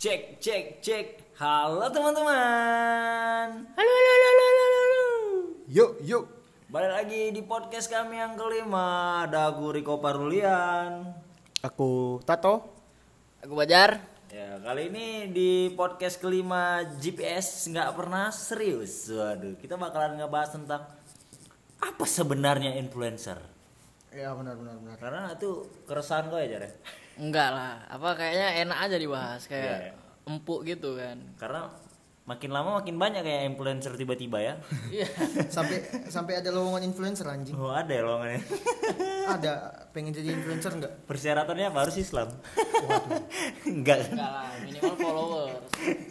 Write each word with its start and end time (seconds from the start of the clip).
Cek, 0.00 0.40
cek, 0.40 0.80
cek. 0.80 1.06
Halo 1.36 1.84
teman-teman. 1.92 3.48
Halo, 3.52 3.92
halo, 3.92 4.12
halo, 4.16 4.32
halo, 4.32 4.48
halo, 4.48 4.78
halo. 4.80 5.04
Yuk, 5.68 6.00
yuk. 6.00 6.24
Balik 6.72 6.92
lagi 6.96 7.22
di 7.36 7.44
podcast 7.44 7.92
kami 7.92 8.16
yang 8.16 8.32
kelima. 8.32 9.20
Ada 9.28 9.52
aku 9.52 9.76
Riko 9.76 10.00
Parulian. 10.00 11.04
Aku 11.60 12.16
Tato. 12.24 12.72
Aku 13.44 13.52
Bajar. 13.52 14.00
Ya, 14.32 14.56
kali 14.64 14.88
ini 14.88 15.28
di 15.36 15.68
podcast 15.76 16.16
kelima 16.16 16.80
GPS 16.96 17.68
nggak 17.68 17.92
pernah 17.92 18.32
serius. 18.32 19.04
Waduh, 19.12 19.60
kita 19.60 19.76
bakalan 19.76 20.16
ngebahas 20.16 20.56
tentang 20.56 20.88
apa 21.76 22.04
sebenarnya 22.08 22.72
influencer. 22.80 23.36
Ya 24.16 24.32
benar 24.32 24.56
benar 24.56 24.80
benar. 24.80 24.96
Karena 24.96 25.36
itu 25.36 25.68
keresahan 25.84 26.32
gue 26.32 26.40
ya, 26.48 26.56
Jar, 26.56 26.62
ya. 26.64 26.72
Enggak 27.20 27.48
lah, 27.52 27.84
apa 27.84 28.08
kayaknya 28.16 28.48
enak 28.64 28.78
aja 28.88 28.96
dibahas 28.96 29.42
kayak 29.44 29.92
iya. 29.92 29.92
empuk 30.24 30.64
gitu 30.64 30.96
kan. 30.96 31.20
Karena 31.36 31.68
makin 32.30 32.50
lama 32.54 32.78
makin 32.78 32.94
banyak 32.94 33.26
kayak 33.26 33.42
influencer 33.50 33.92
tiba-tiba 33.98 34.38
ya. 34.40 34.54
Iya. 34.88 35.08
Sampai 35.56 35.82
sampai 36.06 36.38
ada 36.38 36.54
lowongan 36.54 36.86
influencer 36.86 37.26
anjing. 37.26 37.58
Oh, 37.58 37.74
ada 37.74 37.90
ya 37.90 38.02
lowongannya. 38.06 38.40
Ada 39.30 39.86
pengen 39.94 40.10
jadi 40.10 40.34
influencer 40.34 40.74
enggak? 40.74 41.06
Persyaratannya 41.06 41.70
apa 41.70 41.86
harus 41.86 41.94
Islam? 42.02 42.34
Enggak. 43.62 44.02
kan? 44.10 44.18
Enggak 44.18 44.30
lah, 44.34 44.50
minimal 44.66 44.96
followers. 44.98 45.62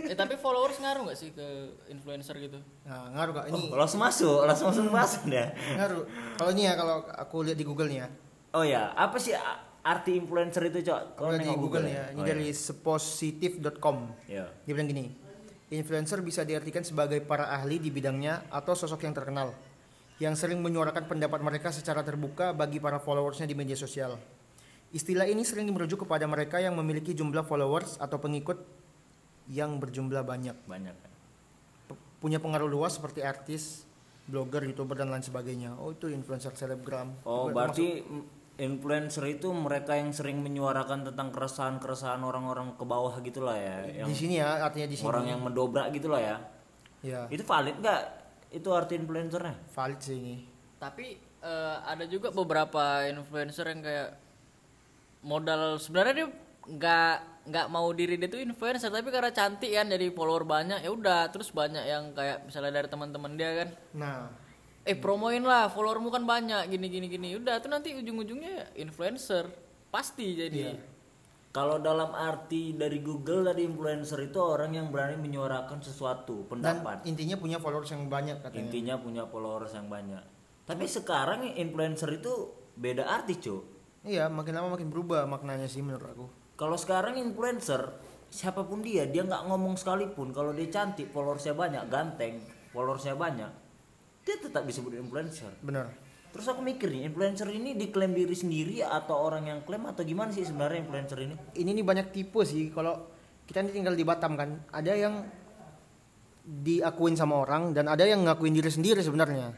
Eh 0.07 0.15
tapi 0.15 0.33
followers 0.39 0.77
ngaruh 0.79 1.03
nggak 1.03 1.19
sih 1.19 1.35
ke 1.35 1.47
influencer 1.91 2.39
gitu? 2.39 2.63
Nah, 2.87 3.11
ngaruh 3.11 3.33
Kak. 3.35 3.45
Ini 3.51 3.75
Oh, 3.75 3.75
langsung 3.75 3.99
masuk, 3.99 4.47
langsung 4.47 4.71
masuk 4.71 4.87
pembahasan 4.87 5.27
ya. 5.27 5.51
ngaruh. 5.51 6.07
Kalau 6.39 6.51
ini 6.55 6.63
ya 6.71 6.79
kalau 6.79 7.03
aku 7.11 7.43
lihat 7.43 7.59
di 7.59 7.67
Google 7.67 7.91
nih 7.91 7.99
ya. 7.99 8.07
Oh 8.55 8.63
ya, 8.63 8.95
apa 8.95 9.19
sih 9.19 9.35
arti 9.81 10.15
influencer 10.15 10.63
itu, 10.67 10.83
Cok? 10.85 11.01
Lihat 11.17 11.31
di 11.33 11.45
nengok 11.45 11.59
Google 11.59 11.83
nih 11.85 11.93
ya. 11.93 12.05
Ini 12.11 12.19
Oh, 12.19 12.25
dari 12.25 12.47
sepositif.com. 12.49 13.97
Ya. 14.27 14.45
Dia 14.63 14.73
bilang 14.73 14.89
gini, 14.89 15.05
influencer 15.69 16.19
bisa 16.19 16.41
diartikan 16.41 16.81
sebagai 16.81 17.19
para 17.21 17.49
ahli 17.49 17.77
di 17.77 17.89
bidangnya 17.89 18.47
atau 18.49 18.73
sosok 18.73 19.05
yang 19.05 19.13
terkenal 19.13 19.51
yang 20.19 20.35
sering 20.35 20.59
menyuarakan 20.59 21.07
pendapat 21.07 21.39
mereka 21.39 21.71
secara 21.71 22.03
terbuka 22.03 22.51
bagi 22.51 22.75
para 22.75 22.99
followersnya 22.99 23.47
di 23.47 23.55
media 23.55 23.79
sosial. 23.79 24.19
Istilah 24.91 25.23
ini 25.23 25.47
sering 25.47 25.71
merujuk 25.71 26.03
kepada 26.03 26.27
mereka 26.27 26.59
yang 26.59 26.75
memiliki 26.75 27.15
jumlah 27.15 27.47
followers 27.47 27.95
atau 27.95 28.19
pengikut 28.19 28.59
yang 29.47 29.79
berjumlah 29.79 30.19
banyak, 30.27 30.59
Banyak. 30.67 30.95
P- 31.87 31.99
punya 32.19 32.35
pengaruh 32.37 32.67
luas 32.67 32.99
seperti 32.99 33.23
artis, 33.23 33.87
blogger, 34.27 34.67
youtuber 34.67 34.99
dan 34.99 35.07
lain 35.07 35.23
sebagainya. 35.23 35.79
Oh 35.79 35.95
itu 35.95 36.11
influencer 36.11 36.51
selebgram. 36.51 37.15
Oh, 37.23 37.47
berarti 37.49 38.03
influencer 38.59 39.23
itu 39.25 39.49
mereka 39.55 39.95
yang 39.95 40.11
sering 40.11 40.43
menyuarakan 40.43 41.07
tentang 41.07 41.31
keresahan-keresahan 41.31 42.19
orang-orang 42.19 42.75
ke 42.75 42.83
bawah 42.83 43.15
gitulah 43.23 43.55
ya, 43.55 44.03
yang 44.03 44.07
di 44.11 44.15
sini 44.15 44.43
ya 44.43 44.59
artinya 44.59 44.87
di 44.91 44.97
sini. 44.99 45.07
orang 45.07 45.25
yang 45.31 45.39
mendobrak 45.39 45.89
gitulah 45.95 46.19
ya. 46.19 46.37
ya 46.99 47.21
Itu 47.31 47.47
valid 47.47 47.79
nggak? 47.79 48.01
Itu 48.51 48.69
arti 48.75 48.99
influencernya? 48.99 49.55
valid 49.71 49.99
sih 50.03 50.15
ini. 50.19 50.35
Tapi 50.75 51.15
eh, 51.39 51.77
ada 51.87 52.03
juga 52.05 52.29
beberapa 52.35 53.07
influencer 53.07 53.65
yang 53.71 53.81
kayak 53.81 54.09
modal 55.23 55.75
sebenarnya 55.79 56.13
dia 56.23 56.27
nggak 56.69 57.15
nggak 57.49 57.67
mau 57.73 57.89
diri 57.91 58.15
dia 58.21 58.29
tuh 58.29 58.39
influencer 58.39 58.93
tapi 58.93 59.09
karena 59.09 59.33
cantik 59.33 59.73
kan 59.73 59.89
jadi 59.89 60.13
follower 60.13 60.45
banyak 60.45 60.85
ya 60.85 60.91
udah 60.93 61.33
terus 61.33 61.49
banyak 61.49 61.81
yang 61.81 62.13
kayak 62.13 62.45
misalnya 62.45 62.77
dari 62.77 62.87
teman-teman 62.87 63.33
dia 63.33 63.49
kan 63.65 63.69
Nah, 63.97 64.17
eh 64.87 64.97
promoin 64.97 65.43
lah 65.43 65.67
followermu 65.67 66.09
kan 66.11 66.23
banyak 66.23 66.71
gini 66.71 66.87
gini 66.87 67.07
gini 67.11 67.27
udah 67.35 67.59
tuh 67.59 67.69
nanti 67.71 67.93
ujung-ujungnya 67.95 68.75
influencer 68.79 69.49
pasti 69.89 70.37
jadi 70.37 70.61
Iya. 70.71 70.73
Kalau 71.49 71.81
dalam 71.81 72.13
arti 72.13 72.77
dari 72.77 73.01
Google 73.01 73.49
tadi 73.49 73.65
influencer 73.65 74.21
itu 74.21 74.37
orang 74.37 74.69
yang 74.69 74.93
berani 74.93 75.17
menyuarakan 75.17 75.81
sesuatu 75.81 76.45
dan 76.45 76.77
pendapat. 76.77 77.09
intinya 77.09 77.41
punya 77.41 77.57
followers 77.57 77.89
yang 77.89 78.05
banyak 78.05 78.37
katanya. 78.45 78.61
Intinya 78.69 78.95
punya 79.01 79.23
followers 79.25 79.73
yang 79.73 79.89
banyak. 79.89 80.21
Tapi 80.69 80.85
sekarang 80.85 81.49
influencer 81.57 82.21
itu 82.21 82.53
beda 82.77 83.09
arti, 83.09 83.41
Cuk. 83.41 83.65
Iya, 84.05 84.29
makin 84.29 84.61
lama 84.61 84.77
makin 84.77 84.93
berubah 84.93 85.25
maknanya 85.25 85.65
sih 85.65 85.81
menurut 85.81 86.05
aku. 86.05 86.25
Kalau 86.53 86.77
sekarang 86.77 87.17
influencer 87.17 87.97
siapa 88.29 88.61
pun 88.61 88.85
dia, 88.85 89.09
dia 89.09 89.25
nggak 89.25 89.49
ngomong 89.49 89.73
sekalipun 89.73 90.29
kalau 90.29 90.53
dia 90.53 90.69
cantik, 90.69 91.09
followersnya 91.09 91.57
banyak, 91.57 91.83
ganteng, 91.89 92.45
followersnya 92.69 93.17
banyak, 93.17 93.49
dia 94.21 94.35
tetap 94.37 94.63
disebut 94.63 94.95
influencer. 94.95 95.49
Bener. 95.59 95.89
Terus 96.29 96.45
aku 96.45 96.61
mikir 96.61 96.87
nih, 96.87 97.09
influencer 97.09 97.49
ini 97.49 97.73
diklaim 97.73 98.13
diri 98.13 98.37
sendiri 98.37 98.85
atau 98.85 99.17
orang 99.17 99.49
yang 99.49 99.59
klaim 99.65 99.81
atau 99.83 100.05
gimana 100.05 100.29
sih 100.29 100.45
sebenarnya 100.45 100.85
influencer 100.85 101.17
ini? 101.19 101.35
Ini 101.57 101.69
nih 101.73 101.81
banyak 101.81 102.07
tipe 102.13 102.37
sih. 102.45 102.69
Kalau 102.69 103.09
kita 103.49 103.65
ini 103.65 103.73
tinggal 103.73 103.97
di 103.97 104.05
Batam 104.05 104.37
kan, 104.37 104.61
ada 104.69 104.93
yang 104.93 105.25
diakuin 106.45 107.13
sama 107.13 107.41
orang 107.41 107.73
dan 107.73 107.85
ada 107.85 108.05
yang 108.05 108.25
ngakuin 108.25 108.53
diri 108.53 108.69
sendiri 108.69 109.01
sebenarnya. 109.01 109.53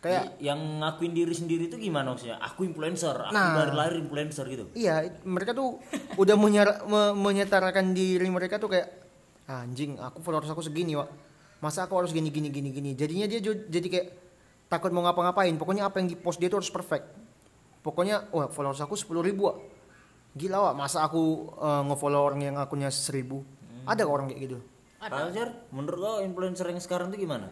Kayak 0.00 0.40
yang 0.40 0.80
ngakuin 0.80 1.12
diri 1.12 1.34
sendiri 1.36 1.68
itu 1.68 1.76
gimana 1.76 2.16
maksudnya? 2.16 2.40
Aku 2.40 2.64
influencer, 2.64 3.12
aku 3.12 3.36
Nah. 3.36 3.52
dari 3.54 3.72
lahir 3.76 3.94
influencer 4.00 4.48
gitu. 4.48 4.64
iya, 4.72 5.04
mereka 5.22 5.52
tuh 5.52 5.76
udah 6.16 6.36
menyara, 6.40 6.82
me- 6.88 7.12
menyetarakan 7.12 7.92
diri 7.92 8.24
mereka 8.26 8.56
tuh 8.56 8.72
kayak 8.72 8.88
"Ah, 9.44 9.60
anjing, 9.60 10.00
aku 10.00 10.24
followers 10.24 10.48
aku 10.48 10.64
segini, 10.64 10.96
Wak. 10.96 11.29
Masa 11.60 11.84
aku 11.84 11.96
harus 12.00 12.12
gini 12.12 12.32
gini 12.32 12.48
gini 12.48 12.72
gini. 12.72 12.90
Jadinya 12.96 13.28
dia 13.28 13.40
jadi 13.44 13.88
kayak 13.88 14.06
takut 14.68 14.90
mau 14.92 15.04
ngapa-ngapain. 15.04 15.52
Pokoknya 15.60 15.88
apa 15.88 16.00
yang 16.00 16.08
di 16.08 16.16
post 16.16 16.40
dia 16.40 16.48
tuh 16.48 16.64
harus 16.64 16.72
perfect. 16.72 17.04
Pokoknya, 17.80 18.28
wah 18.32 18.48
followers 18.52 18.84
aku 18.84 18.92
10 18.92 19.08
ribu, 19.24 19.48
Wak. 19.48 19.56
Gila, 20.36 20.68
Wak. 20.68 20.74
Masa 20.76 21.00
aku 21.04 21.48
eh, 21.56 21.82
nge-follow 21.88 22.20
orang 22.20 22.40
yang 22.44 22.56
akunnya 22.60 22.92
1000? 22.92 23.88
Ada 23.88 24.04
kok 24.04 24.12
orang 24.12 24.28
kayak 24.28 24.40
gitu? 24.44 24.58
Kalau 25.00 25.32
Jar, 25.32 25.48
menurut 25.72 26.00
kau 26.00 26.16
influencer 26.20 26.68
yang 26.68 26.76
sekarang 26.76 27.08
itu 27.08 27.24
gimana? 27.24 27.48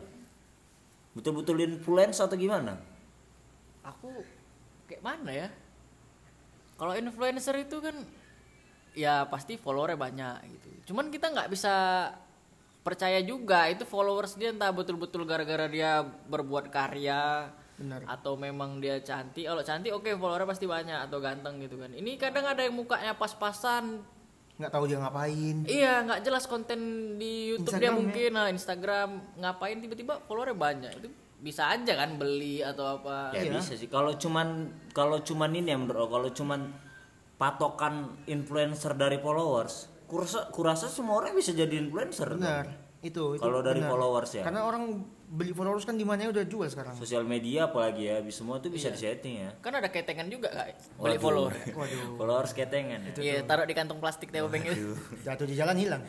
Betul-betul 1.16 1.64
influence 1.64 2.20
atau 2.20 2.36
gimana? 2.36 2.76
aku 3.88 4.10
kayak 4.84 5.02
mana 5.02 5.30
ya 5.32 5.48
kalau 6.78 6.94
influencer 6.94 7.56
itu 7.58 7.76
kan 7.80 7.96
ya 8.92 9.24
pasti 9.28 9.56
followernya 9.56 9.98
banyak 9.98 10.34
gitu 10.58 10.92
cuman 10.92 11.08
kita 11.08 11.32
nggak 11.32 11.50
bisa 11.52 11.74
percaya 12.88 13.20
juga 13.20 13.68
itu 13.68 13.84
followers 13.84 14.32
dia 14.32 14.48
entah 14.48 14.72
betul-betul 14.72 15.22
gara-gara 15.22 15.68
dia 15.68 16.00
berbuat 16.24 16.68
karya 16.68 17.52
Benar. 17.76 18.08
atau 18.08 18.34
memang 18.34 18.80
dia 18.80 18.96
cantik 18.98 19.44
kalau 19.44 19.60
cantik 19.60 19.92
oke 19.92 20.08
followernya 20.10 20.48
pasti 20.48 20.64
banyak 20.64 20.98
atau 21.04 21.20
ganteng 21.20 21.60
gitu 21.60 21.76
kan 21.76 21.92
ini 21.92 22.16
kadang 22.16 22.42
ada 22.44 22.64
yang 22.64 22.72
mukanya 22.72 23.12
pas-pasan 23.12 24.00
Nggak 24.56 24.72
tahu 24.72 24.84
dia 24.86 24.98
ngapain. 24.98 25.56
iya 25.64 26.02
nggak 26.02 26.20
jelas 26.20 26.44
konten 26.44 26.80
di 27.14 27.52
YouTube 27.52 27.70
dia 27.70 27.78
Instagram 27.78 27.92
ya? 27.92 27.98
mungkin 28.00 28.30
nah 28.32 28.46
Instagram 28.48 29.08
ngapain 29.36 29.78
tiba-tiba 29.78 30.18
followernya 30.24 30.56
banyak 30.56 30.92
itu 30.96 31.08
bisa 31.38 31.70
aja 31.70 31.94
kan 31.94 32.18
beli 32.18 32.58
atau 32.60 32.98
apa 32.98 33.30
Ya 33.30 33.46
Iya. 33.46 33.52
bisa 33.54 33.76
sih. 33.76 33.86
Kalau 33.86 34.10
cuman 34.12 34.66
kalau 34.90 35.22
cuman 35.22 35.54
ini 35.54 35.70
ya 35.70 35.78
menurut 35.78 36.02
aku, 36.02 36.12
kalau 36.12 36.30
cuman 36.34 36.60
patokan 37.36 37.94
influencer 38.26 38.94
dari 38.94 39.18
followers, 39.18 39.86
kurasa 40.08 40.48
kurasa 40.48 40.88
semua 40.88 41.14
orang 41.16 41.36
bisa 41.36 41.52
jadi 41.52 41.76
influencer. 41.78 42.32
Benar. 42.32 42.88
Itu, 42.98 43.38
itu 43.38 43.38
Kalau 43.38 43.62
dari 43.62 43.78
benar. 43.78 43.94
followers 43.94 44.30
ya. 44.34 44.42
Karena 44.42 44.66
orang 44.66 44.82
beli 45.28 45.52
followers 45.52 45.86
kan 45.86 45.94
di 45.94 46.02
mana 46.02 46.26
udah 46.26 46.42
jual 46.42 46.66
sekarang. 46.66 46.98
Sosial 46.98 47.22
media 47.22 47.68
apalagi 47.68 48.10
ya, 48.10 48.18
bisa 48.18 48.42
semua 48.42 48.58
itu 48.58 48.66
bisa 48.66 48.90
disetting 48.90 49.46
ya. 49.46 49.50
kan 49.60 49.70
ada 49.70 49.86
ketengan 49.86 50.26
juga 50.26 50.50
kak 50.50 50.66
beli 50.98 51.14
Waduh. 51.14 51.20
follower 51.20 51.52
Waduh. 51.78 52.18
Followers 52.18 52.52
ketengan 52.52 52.98
ya. 53.04 53.12
Iya, 53.14 53.36
taruh 53.44 53.62
di 53.62 53.74
kantong 53.76 54.02
plastik 54.02 54.32
teh 54.32 54.42
bank 54.42 54.66
itu. 54.66 54.98
Jatuh 55.28 55.46
di 55.46 55.54
jalan 55.54 55.78
hilang. 55.78 56.02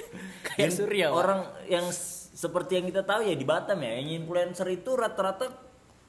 Kayak 0.46 0.70
Surya. 0.70 1.10
Orang 1.10 1.40
yang 1.66 1.90
s- 1.90 2.30
seperti 2.30 2.78
yang 2.78 2.86
kita 2.86 3.02
tahu 3.02 3.26
ya 3.26 3.34
di 3.34 3.42
Batam 3.42 3.80
ya, 3.80 3.96
yang 3.96 4.22
influencer 4.22 4.68
itu 4.70 4.94
rata-rata 4.94 5.50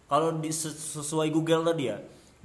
kalau 0.05 0.37
di 0.37 0.51
sesuai 0.53 1.33
Google 1.33 1.65
tadi 1.65 1.83
ya. 1.87 1.97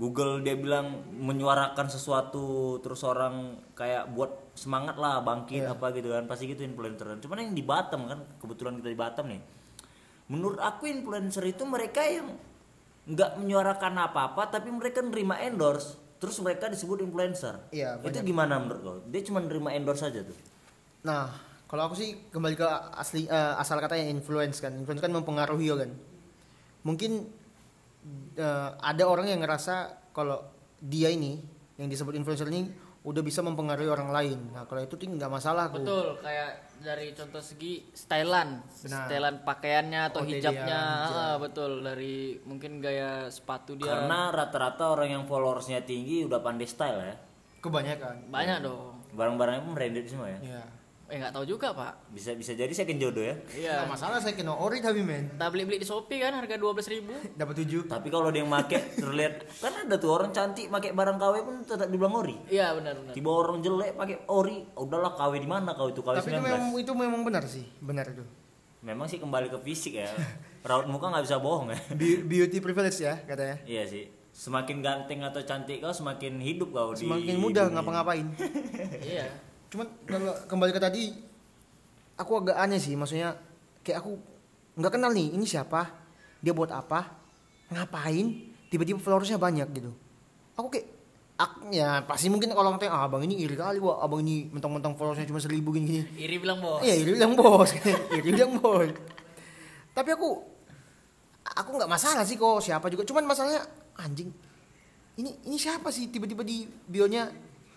Google 0.03 0.43
dia 0.43 0.59
bilang 0.59 1.07
menyuarakan 1.15 1.87
sesuatu 1.87 2.75
terus 2.83 3.07
orang 3.07 3.63
kayak 3.79 4.11
buat 4.11 4.51
semangat 4.59 4.99
lah 4.99 5.23
bangkit 5.23 5.63
Iya. 5.63 5.79
apa 5.79 5.95
gitu 5.95 6.11
kan. 6.11 6.27
Pasti 6.27 6.51
gitu 6.51 6.67
influencer. 6.67 7.07
Cuman 7.23 7.39
yang 7.39 7.55
di 7.55 7.63
Batam 7.63 8.11
kan 8.11 8.19
kebetulan 8.43 8.83
kita 8.83 8.91
di 8.91 8.99
Batam 8.99 9.31
nih. 9.31 9.39
Menurut 10.27 10.59
aku 10.59 10.91
influencer 10.91 11.47
itu 11.47 11.63
mereka 11.63 12.03
yang 12.03 12.35
nggak 13.07 13.39
menyuarakan 13.39 13.95
apa-apa 14.11 14.59
tapi 14.59 14.75
mereka 14.75 15.03
nerima 15.03 15.39
endorse 15.39 15.99
terus 16.19 16.39
mereka 16.43 16.67
disebut 16.67 17.03
influencer. 17.03 17.63
Iya, 17.71 17.99
itu 18.03 18.19
gimana 18.23 18.59
menurut 18.59 18.81
kau? 18.83 18.97
Dia 19.07 19.23
cuma 19.27 19.39
nerima 19.43 19.71
endorse 19.75 20.07
aja 20.07 20.23
tuh? 20.23 20.39
Nah, 21.03 21.31
kalau 21.67 21.91
aku 21.91 21.99
sih 21.99 22.15
kembali 22.31 22.55
ke 22.55 22.67
asli 22.95 23.27
eh, 23.27 23.55
asal 23.59 23.79
katanya 23.79 24.07
influence 24.07 24.59
kan. 24.59 24.71
Influence 24.75 25.03
kan 25.03 25.11
mempengaruhi 25.11 25.67
kan. 25.75 25.91
Mungkin 26.87 27.27
eh, 28.39 28.71
ada 28.79 29.03
orang 29.07 29.31
yang 29.31 29.43
ngerasa 29.43 30.02
kalau 30.13 30.39
dia 30.79 31.09
ini 31.09 31.41
yang 31.77 31.89
disebut 31.89 32.13
influencer 32.15 32.47
ini 32.47 32.69
udah 33.03 33.19
bisa 33.19 33.43
mempengaruhi 33.43 33.91
orang 33.91 34.15
lain. 34.15 34.39
Nah, 34.55 34.63
kalau 34.63 34.79
itu 34.79 34.95
tuh 34.95 35.11
nggak 35.11 35.27
masalah 35.27 35.67
aku. 35.67 35.83
Betul, 35.83 36.23
kayak 36.23 36.51
dari 36.79 37.11
contoh 37.11 37.43
segi 37.43 37.83
stylean, 37.91 38.63
Benar. 38.63 39.11
stylean 39.11 39.37
pakaiannya 39.43 40.01
atau 40.07 40.23
Oh, 40.23 40.27
hijabnya, 40.27 40.79
hijab. 41.03 41.19
ah, 41.19 41.37
betul 41.39 41.83
dari 41.83 42.15
mungkin 42.43 42.79
gaya 42.79 43.27
sepatu 43.27 43.75
dia 43.75 43.91
Karena 43.91 44.31
rata-rata 44.31 44.95
orang 44.95 45.09
yang 45.13 45.25
followersnya 45.27 45.83
tinggi 45.83 46.23
udah 46.23 46.39
pandai 46.39 46.67
style 46.67 47.01
ya. 47.03 47.15
Kebanyakan. 47.59 48.31
banyak 48.31 48.59
dong. 48.63 49.03
Barang-barangnya 49.15 49.63
pun 49.63 49.73
branded 49.75 50.07
semua 50.07 50.31
ya. 50.31 50.39
Ya. 50.59 50.63
Eh 51.13 51.21
nggak 51.21 51.37
tahu 51.37 51.45
juga 51.45 51.77
pak. 51.77 52.09
Bisa 52.09 52.33
bisa 52.33 52.57
jadi 52.57 52.73
second 52.73 52.97
jodoh 52.97 53.21
ya. 53.21 53.37
Iya. 53.53 53.85
Nggak 53.85 53.91
masalah 53.93 54.17
saya 54.17 54.33
kena 54.33 54.57
ori 54.57 54.81
tapi 54.81 55.05
men. 55.05 55.29
Kita 55.29 55.53
beli 55.53 55.69
beli 55.69 55.77
di 55.77 55.85
Shopee 55.85 56.17
kan 56.17 56.33
harga 56.33 56.57
dua 56.57 56.73
ribu. 56.73 57.13
Dapat 57.37 57.55
tujuh. 57.61 57.85
Tapi 57.85 58.09
kalau 58.09 58.33
dia 58.33 58.41
yang 58.41 58.49
make 58.49 58.73
terlihat 58.97 59.45
kan 59.61 59.77
ada 59.77 59.97
tuh 59.97 60.09
orang 60.09 60.33
cantik 60.33 60.67
pakai 60.67 60.91
barang 60.91 61.21
KW 61.21 61.35
pun 61.45 61.55
tetap 61.63 61.87
dibilang 61.87 62.17
ori. 62.17 62.33
Iya 62.49 62.73
benar 62.73 62.97
benar. 62.97 63.13
Tiba 63.13 63.29
orang 63.29 63.61
jelek 63.61 63.93
pakai 63.93 64.25
ori, 64.27 64.65
udahlah 64.73 65.13
KW 65.13 65.33
di 65.37 65.47
mana 65.47 65.77
kau 65.77 65.87
itu 65.87 66.01
KW 66.01 66.17
Tapi 66.17 66.27
itu 66.27 66.41
19. 66.41 66.49
memang 66.49 66.63
itu 66.81 66.93
memang 66.97 67.21
benar 67.23 67.45
sih, 67.45 67.65
benar 67.77 68.09
itu. 68.09 68.25
Memang 68.81 69.05
sih 69.05 69.21
kembali 69.21 69.47
ke 69.47 69.61
fisik 69.61 70.01
ya. 70.01 70.09
Raut 70.65 70.89
muka 70.89 71.07
nggak 71.07 71.23
bisa 71.23 71.37
bohong 71.37 71.69
ya. 71.69 71.79
Be- 71.93 72.25
Beauty 72.25 72.57
privilege 72.59 72.99
ya 72.99 73.21
katanya. 73.21 73.61
Iya 73.63 73.85
sih. 73.85 74.09
Semakin 74.33 74.81
ganteng 74.81 75.21
atau 75.21 75.45
cantik 75.45 75.79
kau 75.79 75.93
semakin 75.93 76.41
hidup 76.41 76.73
kau 76.73 76.97
di 76.97 77.05
Semakin 77.05 77.37
mudah 77.37 77.69
dunia. 77.69 77.75
ngapa-ngapain. 77.77 78.27
Iya. 79.05 79.52
Cuman 79.73 79.89
kalau 80.05 80.37
kembali 80.53 80.73
ke 80.77 80.81
tadi, 80.85 81.17
aku 82.21 82.45
agak 82.45 82.61
aneh 82.61 82.77
sih, 82.77 82.93
maksudnya 82.93 83.33
kayak 83.81 84.05
aku 84.05 84.21
nggak 84.77 84.93
kenal 84.93 85.09
nih, 85.17 85.33
ini 85.33 85.49
siapa, 85.49 85.89
dia 86.45 86.53
buat 86.53 86.69
apa, 86.69 87.09
ngapain, 87.73 88.53
tiba-tiba 88.69 89.01
followersnya 89.01 89.41
banyak 89.41 89.65
gitu. 89.73 89.89
Aku 90.61 90.69
kayak, 90.69 90.85
ak, 91.41 91.73
ya 91.73 92.05
pasti 92.05 92.29
mungkin 92.29 92.53
kalau 92.53 92.69
orang 92.69 92.85
tanya, 92.85 93.01
ah, 93.01 93.09
abang 93.09 93.25
ini 93.25 93.41
iri 93.41 93.57
kali, 93.57 93.81
wah, 93.81 94.05
abang 94.05 94.21
ini 94.21 94.53
mentang-mentang 94.53 94.93
followersnya 94.93 95.25
cuma 95.33 95.41
seribu 95.41 95.73
gini-gini. 95.73 96.05
Iri 96.21 96.37
bilang 96.37 96.61
bos. 96.61 96.85
Iya, 96.85 96.93
iri 97.01 97.17
bilang 97.17 97.33
bos, 97.33 97.73
iri 98.21 98.29
bilang 98.29 98.61
bos. 98.61 98.93
Tapi 99.97 100.09
aku, 100.13 100.29
aku 101.49 101.71
nggak 101.81 101.89
masalah 101.89 102.29
sih 102.29 102.37
kok 102.37 102.61
siapa 102.61 102.93
juga, 102.93 103.09
cuman 103.09 103.25
masalahnya 103.25 103.65
anjing. 103.97 104.29
Ini 105.17 105.49
ini 105.49 105.57
siapa 105.57 105.89
sih 105.89 106.13
tiba-tiba 106.13 106.45
di 106.45 106.65
bionya 106.65 107.29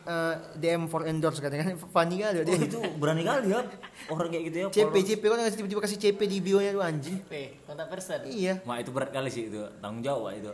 eh, 0.06 0.34
DM 0.56 0.86
for 0.86 1.04
endorse 1.04 1.38
katanya 1.38 1.70
kan 1.70 1.78
funny 1.96 2.18
kali 2.18 2.42
Oh, 2.42 2.46
dia. 2.46 2.56
itu 2.56 2.80
berani 2.96 3.22
kali 3.22 3.50
ya 3.50 3.62
orang 4.08 4.30
kayak 4.30 4.44
gitu 4.48 4.58
ya. 4.58 4.66
CP 4.70 4.80
followers. 4.86 5.06
CP 5.10 5.24
kan 5.26 5.38
ngasih 5.40 5.58
tiba-tiba 5.58 5.82
kasih 5.82 5.98
CP 5.98 6.20
di 6.24 6.38
bionya 6.40 6.72
tuh 6.72 6.84
anjing. 6.84 7.18
P, 7.26 7.34
kontak 7.64 7.90
person. 7.90 8.20
Iya. 8.24 8.62
Wah 8.64 8.78
itu 8.78 8.90
berat 8.90 9.10
kali 9.10 9.30
sih 9.30 9.50
itu 9.50 9.60
tanggung 9.80 10.02
jawab 10.02 10.34
itu. 10.34 10.54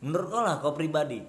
Menurut 0.00 0.28
kau 0.28 0.40
lah 0.40 0.58
kau 0.58 0.72
pribadi. 0.72 1.20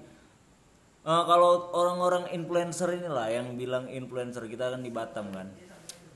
Eh, 0.99 1.23
kalau 1.25 1.71
orang-orang 1.71 2.31
influencer 2.31 2.91
inilah 2.91 3.27
yang 3.27 3.55
bilang 3.55 3.87
influencer 3.87 4.45
kita 4.45 4.69
kan 4.69 4.79
di 4.79 4.91
Batam 4.91 5.31
kan. 5.31 5.47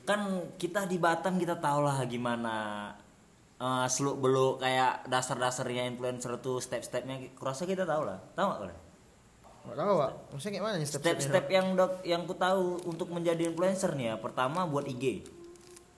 Kan 0.04 0.20
kita 0.56 0.84
di 0.84 1.00
Batam 1.00 1.40
kita 1.40 1.58
tahu 1.58 1.80
lah 1.82 2.04
gimana 2.06 2.56
eh 3.56 3.88
seluk 3.88 4.20
beluk 4.20 4.60
kayak 4.60 5.08
dasar-dasarnya 5.08 5.88
influencer 5.88 6.36
tuh 6.38 6.60
step-stepnya 6.60 7.32
kurasa 7.34 7.64
kita 7.64 7.88
tahu 7.88 8.04
lah. 8.04 8.20
Tahu 8.34 8.44
nggak 8.44 8.60
kalian? 8.60 8.80
Enggak 9.64 9.78
tahu, 9.80 9.94
Pak. 9.96 10.12
Maksudnya 10.30 10.52
kayak 10.54 10.66
mana 10.66 10.76
nih? 10.76 10.88
Step-step 10.88 11.46
yang 11.48 11.68
dok 11.74 11.94
yang 12.04 12.22
ku 12.24 12.36
tahu 12.36 12.64
untuk 12.84 13.08
menjadi 13.08 13.48
influencer 13.48 13.96
nih 13.96 14.06
ya. 14.06 14.16
Pertama 14.18 14.64
buat 14.64 14.84
IG. 14.84 15.24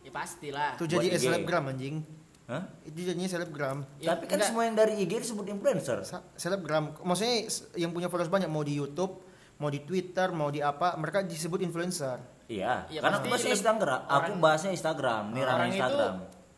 Ya 0.01 0.11
pastilah. 0.11 0.77
Itu 0.77 0.85
jadi 0.85 1.07
IG. 1.09 1.25
selebgram 1.25 1.65
anjing. 1.67 2.05
Hah? 2.45 2.61
Itu 2.85 3.01
jadinya 3.01 3.25
selebgram. 3.25 3.77
Ya, 3.97 4.13
Tapi 4.13 4.29
kan 4.29 4.37
enggak. 4.37 4.47
semua 4.47 4.63
yang 4.63 4.77
dari 4.77 5.01
IG 5.01 5.17
disebut 5.19 5.49
influencer. 5.49 6.05
Selebgram. 6.35 6.93
Maksudnya 7.01 7.49
yang 7.73 7.89
punya 7.89 8.05
followers 8.05 8.29
banyak 8.29 8.45
mau 8.45 8.61
di 8.61 8.77
YouTube, 8.77 9.17
mau 9.57 9.67
di 9.67 9.81
Twitter, 9.81 10.29
mau 10.29 10.53
di 10.53 10.61
apa, 10.61 10.93
mereka 10.93 11.25
disebut 11.25 11.57
influencer. 11.59 12.21
Iya, 12.45 12.85
Ya, 12.87 13.01
karena 13.01 13.17
aku 13.17 13.25
bahasnya 13.27 13.51
Instagram. 13.51 13.99
Aku 14.05 14.13
orang- 14.13 14.37
bahasnya 14.37 14.69
Instagram, 14.69 15.23
nih 15.33 15.41
Orang 15.41 15.57
itu 15.65 15.73
Instagram. 15.73 16.15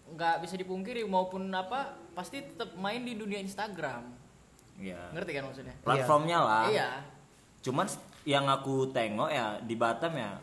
nggak 0.10 0.36
bisa 0.44 0.56
dipungkiri 0.58 1.02
maupun 1.04 1.48
apa 1.48 1.80
pasti 2.12 2.44
tetap 2.44 2.76
main 2.76 3.00
di 3.00 3.16
dunia 3.16 3.40
Instagram. 3.40 4.12
Iya. 4.78 5.02
Ngerti 5.14 5.32
kan 5.34 5.44
maksudnya? 5.50 5.76
Platformnya 5.82 6.38
lah. 6.42 6.66
Iya. 6.70 6.90
Cuman 7.66 7.86
yang 8.24 8.46
aku 8.46 8.94
tengok 8.94 9.30
ya 9.34 9.58
di 9.66 9.74
Batam 9.74 10.14
ya, 10.14 10.38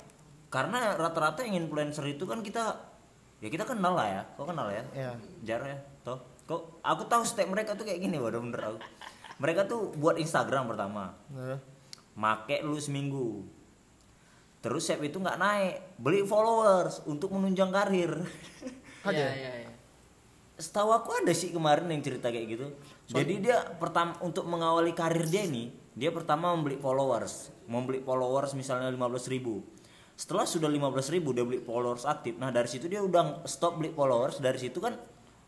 karena 0.50 0.98
rata-rata 0.98 1.46
yang 1.46 1.64
influencer 1.64 2.04
itu 2.10 2.26
kan 2.26 2.42
kita 2.42 2.74
ya 3.38 3.48
kita 3.48 3.64
kenal 3.64 3.94
lah 3.94 4.08
ya. 4.10 4.22
Kau 4.34 4.44
kenal 4.44 4.68
ya? 4.72 4.82
Iya. 4.92 5.12
Jar 5.46 5.62
ya, 5.62 5.78
toh. 6.02 6.18
Kok 6.44 6.84
aku 6.84 7.02
tahu 7.08 7.22
step 7.24 7.48
mereka 7.48 7.72
tuh 7.72 7.88
kayak 7.88 8.04
gini, 8.04 8.20
waduh 8.20 8.42
bener 8.42 8.60
aku. 8.74 8.78
Mereka 9.40 9.66
tuh 9.66 9.90
buat 9.98 10.20
Instagram 10.20 10.70
pertama, 10.70 11.16
Nah, 11.32 11.58
make 12.14 12.62
lu 12.62 12.78
seminggu. 12.78 13.42
Terus 14.60 14.84
step 14.84 15.00
itu 15.04 15.20
nggak 15.20 15.40
naik, 15.40 16.00
beli 16.00 16.24
followers 16.24 17.04
untuk 17.04 17.32
menunjang 17.34 17.68
karir. 17.72 18.12
Ada? 19.04 19.12
Iya, 19.12 19.30
iya, 19.36 19.52
iya. 19.66 19.72
Setahu 20.56 20.94
aku 20.94 21.12
ada 21.20 21.32
sih 21.34 21.52
kemarin 21.52 21.90
yang 21.90 22.00
cerita 22.00 22.32
kayak 22.32 22.46
gitu. 22.56 22.66
Jadi 23.04 23.44
dia 23.44 23.60
pertama 23.76 24.16
untuk 24.24 24.48
mengawali 24.48 24.96
karir 24.96 25.28
dia 25.28 25.44
ini, 25.44 25.68
dia 25.92 26.08
pertama 26.08 26.56
membeli 26.56 26.80
followers, 26.80 27.52
membeli 27.68 28.00
followers 28.00 28.56
misalnya 28.56 28.88
15.000 28.88 29.34
ribu. 29.36 29.60
Setelah 30.16 30.48
sudah 30.48 30.70
15.000 30.70 31.16
ribu 31.20 31.36
dia 31.36 31.44
beli 31.44 31.60
followers 31.60 32.08
aktif. 32.08 32.38
Nah 32.40 32.48
dari 32.48 32.70
situ 32.70 32.88
dia 32.88 33.04
udah 33.04 33.44
stop 33.44 33.82
beli 33.82 33.92
followers. 33.92 34.40
Dari 34.40 34.56
situ 34.56 34.80
kan 34.80 34.96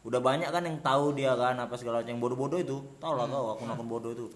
udah 0.05 0.20
banyak 0.20 0.50
kan 0.53 0.62
yang 0.67 0.82
tahu 0.85 1.17
dia 1.17 1.32
kan 1.38 1.56
apa 1.56 1.79
segala 1.79 2.03
macam 2.03 2.12
yang 2.12 2.20
bodoh-bodoh 2.20 2.61
itu. 2.61 2.76
Tahu 3.00 3.12
lah 3.14 3.25
kau 3.31 3.56
akun-akun 3.56 3.88
bodoh 3.88 4.12
itu. 4.12 4.26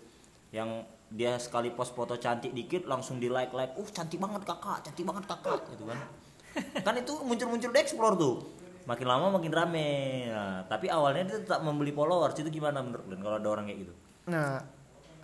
Yang 0.55 0.87
dia 1.11 1.35
sekali 1.43 1.75
post 1.75 1.93
foto 1.93 2.15
cantik 2.17 2.55
dikit 2.55 2.87
langsung 2.87 3.19
di 3.19 3.27
like 3.27 3.51
like, 3.51 3.75
uh 3.75 3.89
cantik 3.91 4.23
banget 4.23 4.47
kakak, 4.47 4.87
cantik 4.87 5.05
banget 5.05 5.25
kakak 5.27 5.61
gitu 5.75 5.85
kan. 5.91 5.99
kan 6.87 6.95
itu 6.95 7.13
muncul-muncul 7.27 7.71
di 7.75 7.79
explore 7.79 8.17
tuh 8.17 8.60
makin 8.83 9.07
lama 9.07 9.27
makin 9.31 9.51
rame 9.51 9.91
nah, 10.27 10.65
tapi 10.65 10.87
awalnya 10.87 11.25
dia 11.27 11.39
tetap 11.39 11.61
membeli 11.61 11.91
followers 11.91 12.35
itu 12.35 12.49
gimana 12.51 12.81
menurut 12.81 13.05
kalian 13.05 13.21
kalau 13.21 13.37
ada 13.37 13.49
orang 13.49 13.65
kayak 13.67 13.81
gitu 13.83 13.95
Nah, 14.27 14.63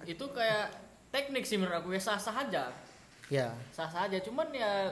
Itu 0.02 0.26
kayak 0.28 0.66
teknik 1.08 1.42
sih 1.42 1.54
menurut 1.54 1.78
aku 1.78 1.90
ya 1.90 2.00
sah-sah 2.00 2.34
aja. 2.42 2.74
ya. 3.26 3.54
Sah-sah 3.70 4.06
aja 4.06 4.18
cuman 4.18 4.50
ya 4.50 4.90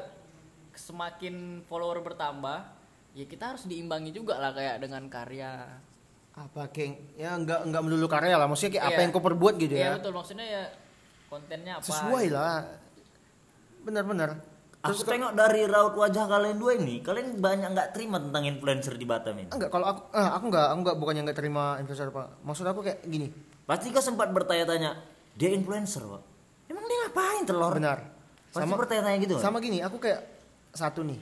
semakin 0.70 1.62
follower 1.62 1.98
bertambah 2.00 2.62
ya 3.12 3.24
kita 3.24 3.54
harus 3.54 3.66
diimbangi 3.66 4.10
juga 4.10 4.38
lah 4.38 4.50
kayak 4.50 4.78
dengan 4.78 5.06
karya. 5.06 5.66
Apa 6.34 6.66
kayak 6.70 7.14
ya 7.14 7.34
enggak 7.34 7.62
enggak 7.62 7.82
melulu 7.82 8.06
karya 8.06 8.34
lah, 8.34 8.46
maksudnya 8.46 8.78
kayak 8.78 8.86
apa 8.86 8.94
Iya. 8.94 9.02
yang 9.02 9.10
kau 9.10 9.22
perbuat 9.22 9.54
gitu 9.56 9.74
Iya 9.74 9.82
ya. 9.82 9.92
betul 9.98 10.12
maksudnya 10.12 10.46
ya 10.46 10.62
kontennya 11.26 11.72
apa. 11.74 11.84
Sesuai 11.84 12.26
lah. 12.30 12.58
Benar-benar. 13.82 14.30
Aku 14.84 15.00
tengok 15.02 15.32
dari 15.32 15.64
raut 15.64 15.94
wajah 15.94 16.24
kalian 16.24 16.56
dua 16.56 16.76
ini 16.76 17.00
kalian 17.00 17.40
banyak 17.40 17.72
nggak 17.72 17.88
terima 17.90 18.20
tentang 18.20 18.44
influencer 18.44 18.94
di 18.94 19.06
Batam 19.08 19.34
ini 19.34 19.48
Enggak, 19.48 19.72
kalau 19.72 19.86
aku 19.88 20.00
ah, 20.12 20.36
aku 20.36 20.44
enggak, 20.52 20.66
aku 20.68 20.78
enggak 20.84 20.96
bukannya 21.00 21.22
enggak 21.24 21.38
terima 21.40 21.64
influencer 21.80 22.08
Pak. 22.08 22.26
Maksud 22.44 22.64
aku 22.64 22.80
kayak 22.82 23.00
gini. 23.02 23.28
pasti 23.64 23.88
kau 23.88 23.98
sempat 23.98 24.28
bertanya-tanya 24.28 24.92
dia 25.34 25.50
influencer 25.50 26.04
pak 26.04 26.20
emang 26.68 26.84
dia 26.84 26.98
ngapain 27.02 27.42
telur 27.42 27.72
Benar. 27.72 27.98
pasti 28.52 28.60
Sama 28.60 28.76
bertanya-tanya 28.76 29.18
gitu 29.18 29.34
sama 29.40 29.56
gini, 29.58 29.80
aku 29.80 29.96
kayak 29.96 30.20
satu 30.70 31.00
nih. 31.00 31.16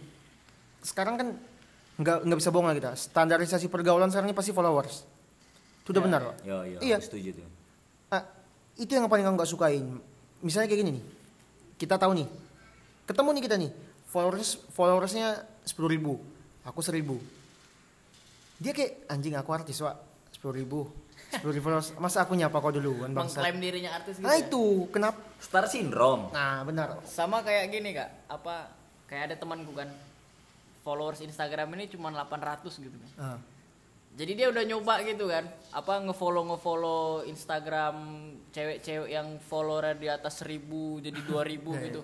Sekarang 0.83 1.15
kan 1.15 1.29
enggak 1.97 2.27
enggak 2.27 2.39
bisa 2.39 2.51
bohong 2.51 2.67
lah 2.67 2.75
kita. 2.75 2.91
Standarisasi 2.93 3.71
pergaulan 3.71 4.11
sekarang 4.11 4.29
ini 4.29 4.37
pasti 4.37 4.51
followers. 4.51 5.07
Itu 5.81 5.95
udah 5.95 6.03
Ya, 6.03 6.07
benar, 6.11 6.21
Pak. 6.25 6.37
yo 6.43 6.57
yo 6.67 6.79
Iya. 6.83 6.99
setuju 6.99 7.31
tuh 7.39 7.47
Ah, 8.11 8.27
itu 8.75 8.91
yang 8.91 9.07
paling 9.07 9.23
aku 9.23 9.35
nggak 9.39 9.49
sukain. 9.49 9.87
Misalnya 10.41 10.67
kayak 10.67 10.81
gini 10.83 10.91
nih, 10.99 11.05
kita 11.77 11.95
tahu 11.95 12.13
nih, 12.13 12.27
ketemu 13.13 13.29
nih 13.37 13.43
kita 13.45 13.57
nih, 13.61 13.71
followers 14.09 14.51
followersnya 14.73 15.45
sepuluh 15.63 15.93
ribu, 15.93 16.13
aku 16.65 16.81
seribu. 16.81 17.21
Dia 18.59 18.73
kayak 18.73 19.07
anjing 19.13 19.37
aku 19.37 19.51
artis 19.53 19.79
wa 19.85 19.93
sepuluh 20.33 20.55
ribu, 20.59 20.81
sepuluh 21.31 21.53
ribu 21.55 21.65
followers. 21.69 21.93
Masa 22.01 22.25
aku 22.25 22.33
nyapa 22.35 22.57
kau 22.59 22.73
dulu 22.73 23.05
kan 23.07 23.11
bangsa. 23.13 23.39
Mengklaim 23.39 23.59
dirinya 23.61 23.91
artis 23.95 24.17
gitu. 24.19 24.25
Nah 24.25 24.35
ya. 24.39 24.45
itu 24.49 24.65
kenapa? 24.91 25.19
star 25.43 25.67
syndrome 25.67 26.31
Nah 26.31 26.63
benar. 26.63 27.03
Sama 27.03 27.43
kayak 27.43 27.67
gini 27.75 27.91
kak, 27.93 28.31
apa 28.31 28.71
kayak 29.11 29.33
ada 29.33 29.37
temanku 29.37 29.75
kan 29.75 29.91
followers 30.83 31.23
Instagram 31.23 31.75
ini 31.79 31.91
cuma 31.91 32.11
800 32.11 32.67
gitu 32.79 32.97
kan. 32.97 33.11
Ah, 33.19 33.39
Jadi 34.13 34.33
dia 34.37 34.53
udah 34.53 34.61
nyoba 34.67 35.01
gitu 35.09 35.25
kan, 35.25 35.49
apa 35.73 36.05
ngefollow 36.05 36.45
ngefollow 36.53 37.25
Instagram 37.25 37.97
cewek-cewek 38.53 39.09
yang 39.09 39.41
followernya 39.41 39.97
di 39.97 40.09
atas 40.13 40.45
1000 40.45 41.01
jadi 41.01 41.21
2000 41.25 41.65
gitu. 41.89 42.03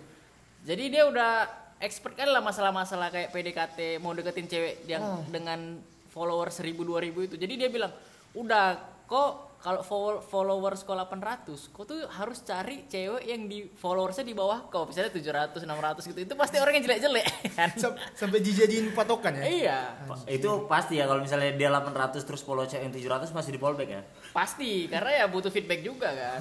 Jadi 0.69 0.85
dia 0.91 1.03
udah 1.03 1.49
expert 1.81 2.13
kan 2.13 2.29
lah 2.29 2.39
masalah-masalah 2.41 3.09
kayak 3.09 3.33
PDKT 3.33 3.79
mau 3.97 4.13
deketin 4.13 4.45
cewek 4.45 4.85
yang 4.85 5.01
Ah. 5.01 5.25
dengan 5.25 5.81
follower 6.07 6.51
1000 6.51 6.85
2000 6.85 7.25
itu. 7.25 7.35
Jadi 7.35 7.55
dia 7.57 7.69
bilang, 7.69 7.89
"Udah 8.35 8.77
kok 9.07 9.31
kalau 9.59 9.81
fol- 9.81 10.23
followers 10.23 10.85
kau 10.85 10.95
800, 10.95 11.67
kau 11.69 11.83
tuh 11.83 12.05
harus 12.07 12.39
cari 12.41 12.85
cewek 12.85 13.25
yang 13.25 13.43
di 13.45 13.67
followersnya 13.73 14.23
di 14.23 14.31
bawah 14.33 14.69
kau, 14.69 14.85
misalnya 14.85 15.11
700 15.11 15.65
600 15.65 16.05
gitu. 16.05 16.21
Itu 16.21 16.35
pasti 16.35 16.57
orang 16.57 16.77
yang 16.77 16.85
jelek-jelek 16.85 17.27
kan." 17.57 17.71
Sam- 17.75 17.97
sampai 18.13 18.39
dijadiin 18.39 18.93
patokan 18.93 19.35
ya? 19.35 19.45
iya. 19.49 19.79
Pa- 20.05 20.21
itu 20.29 20.51
pasti 20.67 20.95
ya 20.95 21.07
kalau 21.07 21.23
misalnya 21.23 21.51
dia 21.53 21.71
800 21.71 22.23
terus 22.23 22.39
follow 22.41 22.67
cewek 22.67 22.83
yang 22.83 22.93
700 22.93 23.33
masih 23.33 23.51
di 23.51 23.59
fallback 23.59 23.89
ya 23.89 24.03
Pasti, 24.31 24.85
karena 24.87 25.11
ya 25.15 25.27
butuh 25.27 25.49
feedback 25.49 25.81
juga 25.81 26.13
kan. 26.13 26.41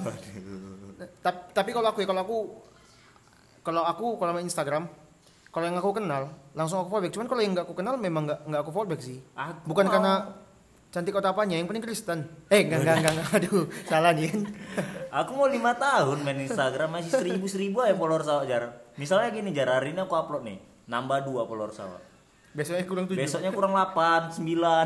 Tapi, 1.18 1.38
tapi 1.52 1.70
kalau 1.70 1.88
aku 1.88 1.98
ya 1.98 2.06
kalau 2.06 2.22
aku 2.22 2.38
kalau 3.68 3.84
aku 3.84 4.16
kalau 4.16 4.32
main 4.32 4.48
Instagram 4.48 4.88
kalau 5.48 5.64
yang 5.64 5.76
aku 5.76 5.92
kenal 5.92 6.28
langsung 6.52 6.80
aku 6.80 6.88
fallback. 6.88 7.12
Cuman 7.12 7.26
kalau 7.26 7.40
yang 7.40 7.52
nggak 7.52 7.64
aku 7.64 7.74
kenal 7.74 7.96
memang 7.96 8.24
nggak 8.24 8.40
nggak 8.46 8.60
aku 8.62 8.70
fallback 8.70 9.00
sih. 9.00 9.20
Aku 9.34 9.64
Bukan 9.66 9.84
mau. 9.84 9.92
karena 9.92 10.12
cantik 10.88 11.12
atau 11.12 11.28
apanya, 11.28 11.54
yang 11.54 11.68
penting 11.68 11.84
Kristen. 11.84 12.24
Eh 12.48 12.64
enggak 12.64 12.80
enggak 12.80 12.96
enggak, 12.98 13.12
enggak. 13.12 13.28
aduh 13.36 13.64
salah 13.84 14.12
nih. 14.12 14.32
Aku 15.10 15.30
mau 15.34 15.44
lima 15.46 15.72
tahun 15.74 16.20
main 16.20 16.40
Instagram 16.40 16.88
masih 16.90 17.12
seribu 17.12 17.44
seribu 17.44 17.80
aja 17.80 17.92
follower 17.92 18.24
sama 18.24 18.44
jar. 18.44 18.72
Misalnya 18.94 19.28
gini 19.30 19.52
jar 19.52 19.68
hari 19.70 19.92
ini 19.92 20.00
aku 20.00 20.16
upload 20.16 20.44
nih. 20.44 20.58
nambah 20.88 21.20
dua 21.22 21.44
followers 21.44 21.76
awak 21.80 22.00
Besoknya 22.48 22.88
kurang 22.88 23.04
tujuh. 23.04 23.20
besoknya 23.20 23.52
kurang 23.52 23.76
8, 23.76 24.40
9 24.40 24.40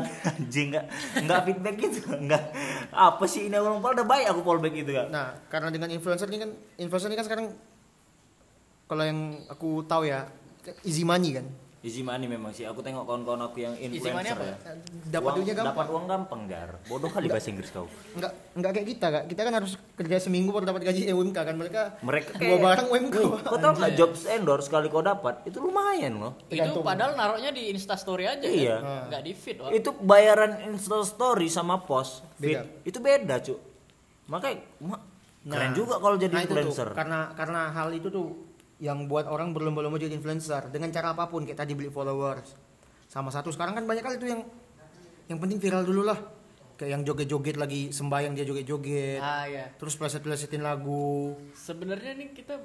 anjing 0.35 0.67
nggak 0.69 0.85
nggak 1.23 1.39
feedback 1.47 1.75
gitu 1.79 1.99
nggak 2.11 2.43
apa 2.91 3.23
sih 3.23 3.47
ini 3.47 3.55
orang 3.55 3.79
udah 3.79 4.03
baik 4.03 4.27
aku 4.27 4.43
fallback 4.43 4.75
gitu 4.75 4.91
kan 4.91 5.07
Nah, 5.07 5.31
karena 5.47 5.71
dengan 5.71 5.87
influencer 5.89 6.27
ini 6.27 6.43
kan 6.43 6.51
influencer 6.75 7.07
ini 7.07 7.15
kan 7.15 7.23
sekarang 7.23 7.45
kalau 8.85 9.03
yang 9.03 9.19
aku 9.47 9.83
tahu 9.83 10.03
ya 10.05 10.27
easy 10.81 11.03
money 11.03 11.33
kan. 11.33 11.47
easy 11.81 11.99
money 11.99 12.23
memang 12.25 12.49
sih 12.49 12.63
aku 12.63 12.79
tengok 12.79 13.03
kawan-kawan 13.03 13.43
aku 13.43 13.59
yang 13.59 13.75
money 13.75 13.91
influencer 13.91 14.31
apa? 14.33 14.45
ya 14.45 14.55
Dapat 15.09 15.19
Uang- 15.21 15.35
duitnya 15.35 15.51
gampang. 15.53 15.67
dapat 15.73 15.87
uang 15.89 16.05
gampang 16.05 16.41
jar 16.47 16.69
bodoh 16.85 17.07
kali 17.07 17.27
bahasa 17.27 17.47
Inggris 17.49 17.69
kau 17.69 17.91
Enggak 18.13 18.31
enggak 18.53 18.71
kayak 18.71 18.87
kita 18.87 19.07
kak. 19.09 19.23
Kita 19.27 19.41
kan 19.41 19.53
harus 19.53 19.71
kerja 19.93 20.15
seminggu 20.17 20.49
baru 20.49 20.63
dapat 20.65 20.81
gaji 20.85 21.11
UMK 21.11 21.35
kan 21.35 21.51
mereka. 21.53 21.81
mereka 21.99 22.31
dua 22.37 22.55
barang 22.57 22.87
UMK. 22.87 23.15
Nih, 23.17 23.27
kau 23.41 23.57
tau 23.57 23.71
nggak 23.73 23.93
jobs 23.93 24.21
endorse 24.25 24.65
sekali 24.65 24.87
kau 24.87 25.01
dapat 25.01 25.43
itu 25.43 25.59
lumayan 25.59 26.13
loh 26.17 26.31
Itu 26.47 26.79
padahal 26.79 27.13
naruhnya 27.13 27.51
di 27.51 27.67
Instastory 27.69 28.25
aja 28.25 28.47
Iya. 28.47 28.75
kan. 28.77 29.03
Nggak 29.09 29.21
di 29.21 29.31
feed, 29.33 29.57
Wak. 29.59 29.69
itu 29.73 29.89
bayaran 29.97 30.51
Insta 30.65 31.03
story 31.03 31.47
sama 31.47 31.79
post 31.79 32.23
feed 32.37 32.55
Beda. 32.57 32.63
itu 32.81 32.97
beda 32.97 33.35
cu 33.41 33.55
makanya 34.23 34.55
ma- 34.79 35.03
keren 35.43 35.75
juga 35.75 35.99
kalau 35.99 36.15
jadi 36.15 36.31
nah 36.31 36.41
itu 36.41 36.47
tuh, 36.49 36.63
influencer 36.63 36.89
karena 36.93 37.19
karena 37.33 37.61
hal 37.69 37.91
itu 37.91 38.07
tuh 38.07 38.52
yang 38.83 39.07
buat 39.07 39.23
orang 39.31 39.55
berlomba-lomba 39.55 39.95
jadi 39.95 40.11
influencer 40.11 40.67
dengan 40.67 40.91
cara 40.91 41.15
apa 41.15 41.31
pun 41.31 41.47
kayak 41.47 41.55
tadi 41.55 41.71
beli 41.71 41.87
followers. 41.87 42.51
Sama 43.07 43.31
satu 43.31 43.47
sekarang 43.47 43.79
kan 43.79 43.87
banyak 43.87 44.03
kali 44.03 44.19
tuh 44.19 44.27
yang 44.27 44.43
yang 45.31 45.39
penting 45.39 45.63
viral 45.63 45.87
dulu 45.87 46.03
lah. 46.03 46.19
Kayak 46.75 46.99
yang 46.99 47.01
joget-joget 47.07 47.55
lagi 47.55 47.95
sembayang 47.95 48.35
dia 48.35 48.43
joget-joget. 48.43 49.23
Ah 49.23 49.47
ya. 49.47 49.71
Terus 49.79 49.95
pleset-plesetin 49.95 50.59
lagu. 50.59 51.31
Sebenarnya 51.55 52.11
nih 52.19 52.35
kita 52.35 52.59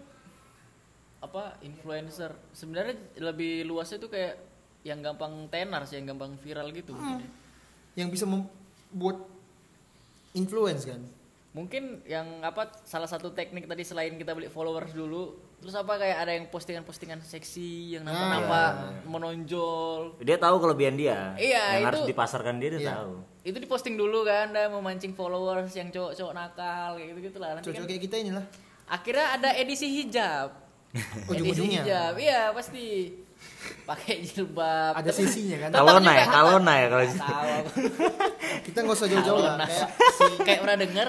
apa 1.22 1.54
influencer 1.62 2.34
sebenarnya 2.50 2.98
lebih 3.22 3.62
luasnya 3.70 4.02
tuh 4.02 4.10
kayak 4.10 4.42
yang 4.82 4.98
gampang 4.98 5.46
tenar 5.54 5.86
sih, 5.86 6.02
yang 6.02 6.18
gampang 6.18 6.34
viral 6.34 6.74
gitu. 6.74 6.98
ya. 6.98 7.22
yang 7.94 8.10
bisa 8.10 8.26
membuat 8.26 9.22
influence 10.34 10.82
kan. 10.82 11.02
Mungkin 11.48 12.04
yang 12.04 12.44
apa 12.44 12.68
salah 12.84 13.04
satu 13.04 13.32
teknik 13.32 13.64
tadi 13.64 13.80
selain 13.80 14.14
kita 14.14 14.30
beli 14.30 14.46
followers 14.46 14.92
dulu, 14.92 15.32
terus 15.58 15.72
apa 15.72 15.96
kayak 15.96 16.18
ada 16.18 16.32
yang 16.32 16.46
postingan-postingan 16.46 17.18
seksi 17.20 17.96
yang 17.96 18.04
nampak-nampak 18.04 18.70
menonjol. 19.08 20.20
dia 20.20 20.36
tahu 20.36 20.60
kelebihan 20.60 20.94
dia 20.94 21.32
Iya, 21.34 21.80
yang 21.80 21.86
harus 21.88 22.04
itu- 22.04 22.10
dipasarkan 22.12 22.54
dia 22.56 22.70
dia 22.70 22.80
Iya. 22.82 22.92
tahu 22.94 23.14
Itu 23.42 23.58
diposting 23.58 23.96
dulu 23.96 24.22
kan, 24.22 24.52
ada 24.52 24.68
memancing 24.68 25.16
followers 25.16 25.72
yang 25.72 25.88
cowok-cowok 25.88 26.32
nakal 26.32 26.90
kayak 26.94 27.08
gitu-gitu 27.10 27.38
lah. 27.40 27.56
Nanti 27.56 27.66
Cocok 27.66 27.80
kan 27.80 27.88
kayak 27.88 28.02
kita 28.04 28.16
inilah. 28.20 28.44
akhirnya 28.86 29.26
ada 29.32 29.48
edisi 29.56 29.86
hijab. 29.88 30.67
Ujung-ujungnya. 31.30 31.82
hijab, 31.84 32.14
iya 32.16 32.50
pasti. 32.56 33.12
Pakai 33.84 34.24
jilbab. 34.24 34.96
Ada 34.96 35.10
sisinya 35.12 35.56
kan. 35.60 35.68
Juga- 35.72 36.16
ya, 36.16 36.26
kalona 36.28 36.72
ya 36.74 36.86
kalau. 36.88 37.04
Kita 38.64 38.78
nggak 38.84 38.96
usah 38.96 39.08
jauh-jauh 39.08 39.40
lah. 39.44 39.54
Kayak 39.60 39.88
kayak 40.44 40.60
pernah 40.64 40.78
denger 40.80 41.08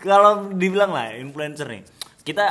kalau 0.00 0.50
dibilang 0.52 0.90
lah 0.92 1.14
influencer 1.16 1.66
nih 1.68 1.82
kita 2.22 2.46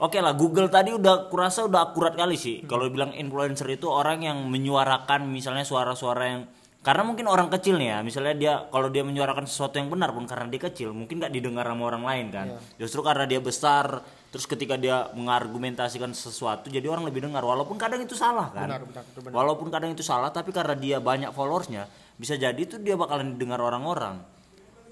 oke 0.00 0.16
lah 0.20 0.34
Google 0.36 0.68
tadi 0.68 0.92
udah 0.94 1.28
kurasa 1.28 1.64
udah 1.66 1.92
akurat 1.92 2.16
kali 2.16 2.36
sih 2.36 2.64
kalau 2.64 2.88
bilang 2.88 3.12
influencer 3.14 3.68
itu 3.70 3.86
orang 3.88 4.24
yang 4.24 4.38
menyuarakan 4.48 5.28
misalnya 5.28 5.64
suara-suara 5.64 6.24
yang 6.26 6.42
karena 6.80 7.04
mungkin 7.04 7.28
orang 7.28 7.52
kecil 7.52 7.76
nih 7.76 7.92
ya 7.92 7.98
misalnya 8.00 8.34
dia 8.40 8.52
kalau 8.72 8.88
dia 8.88 9.04
menyuarakan 9.04 9.44
sesuatu 9.44 9.76
yang 9.76 9.92
benar 9.92 10.16
pun 10.16 10.24
karena 10.24 10.48
dia 10.48 10.64
kecil 10.64 10.96
mungkin 10.96 11.20
nggak 11.20 11.28
didengar 11.28 11.68
sama 11.68 11.84
orang 11.92 12.04
lain 12.08 12.26
kan. 12.32 12.46
Justru 12.80 13.04
karena 13.04 13.28
dia 13.28 13.36
besar 13.36 14.00
terus 14.32 14.48
ketika 14.48 14.80
dia 14.80 15.12
mengargumentasikan 15.12 16.16
sesuatu 16.16 16.72
jadi 16.72 16.88
orang 16.88 17.04
lebih 17.04 17.28
dengar. 17.28 17.44
Walaupun 17.44 17.76
kadang 17.76 18.00
itu 18.00 18.16
salah 18.16 18.48
kan. 18.48 18.64
Benar, 18.64 18.88
benar, 18.88 19.04
benar. 19.12 19.28
walaupun 19.28 19.68
kadang 19.68 19.92
itu 19.92 20.00
salah 20.00 20.32
tapi 20.32 20.56
karena 20.56 20.72
dia 20.72 20.96
banyak 21.04 21.36
followersnya 21.36 21.84
bisa 22.16 22.40
jadi 22.40 22.56
itu 22.56 22.80
dia 22.80 22.96
bakalan 22.96 23.36
didengar 23.36 23.60
orang-orang. 23.60 24.16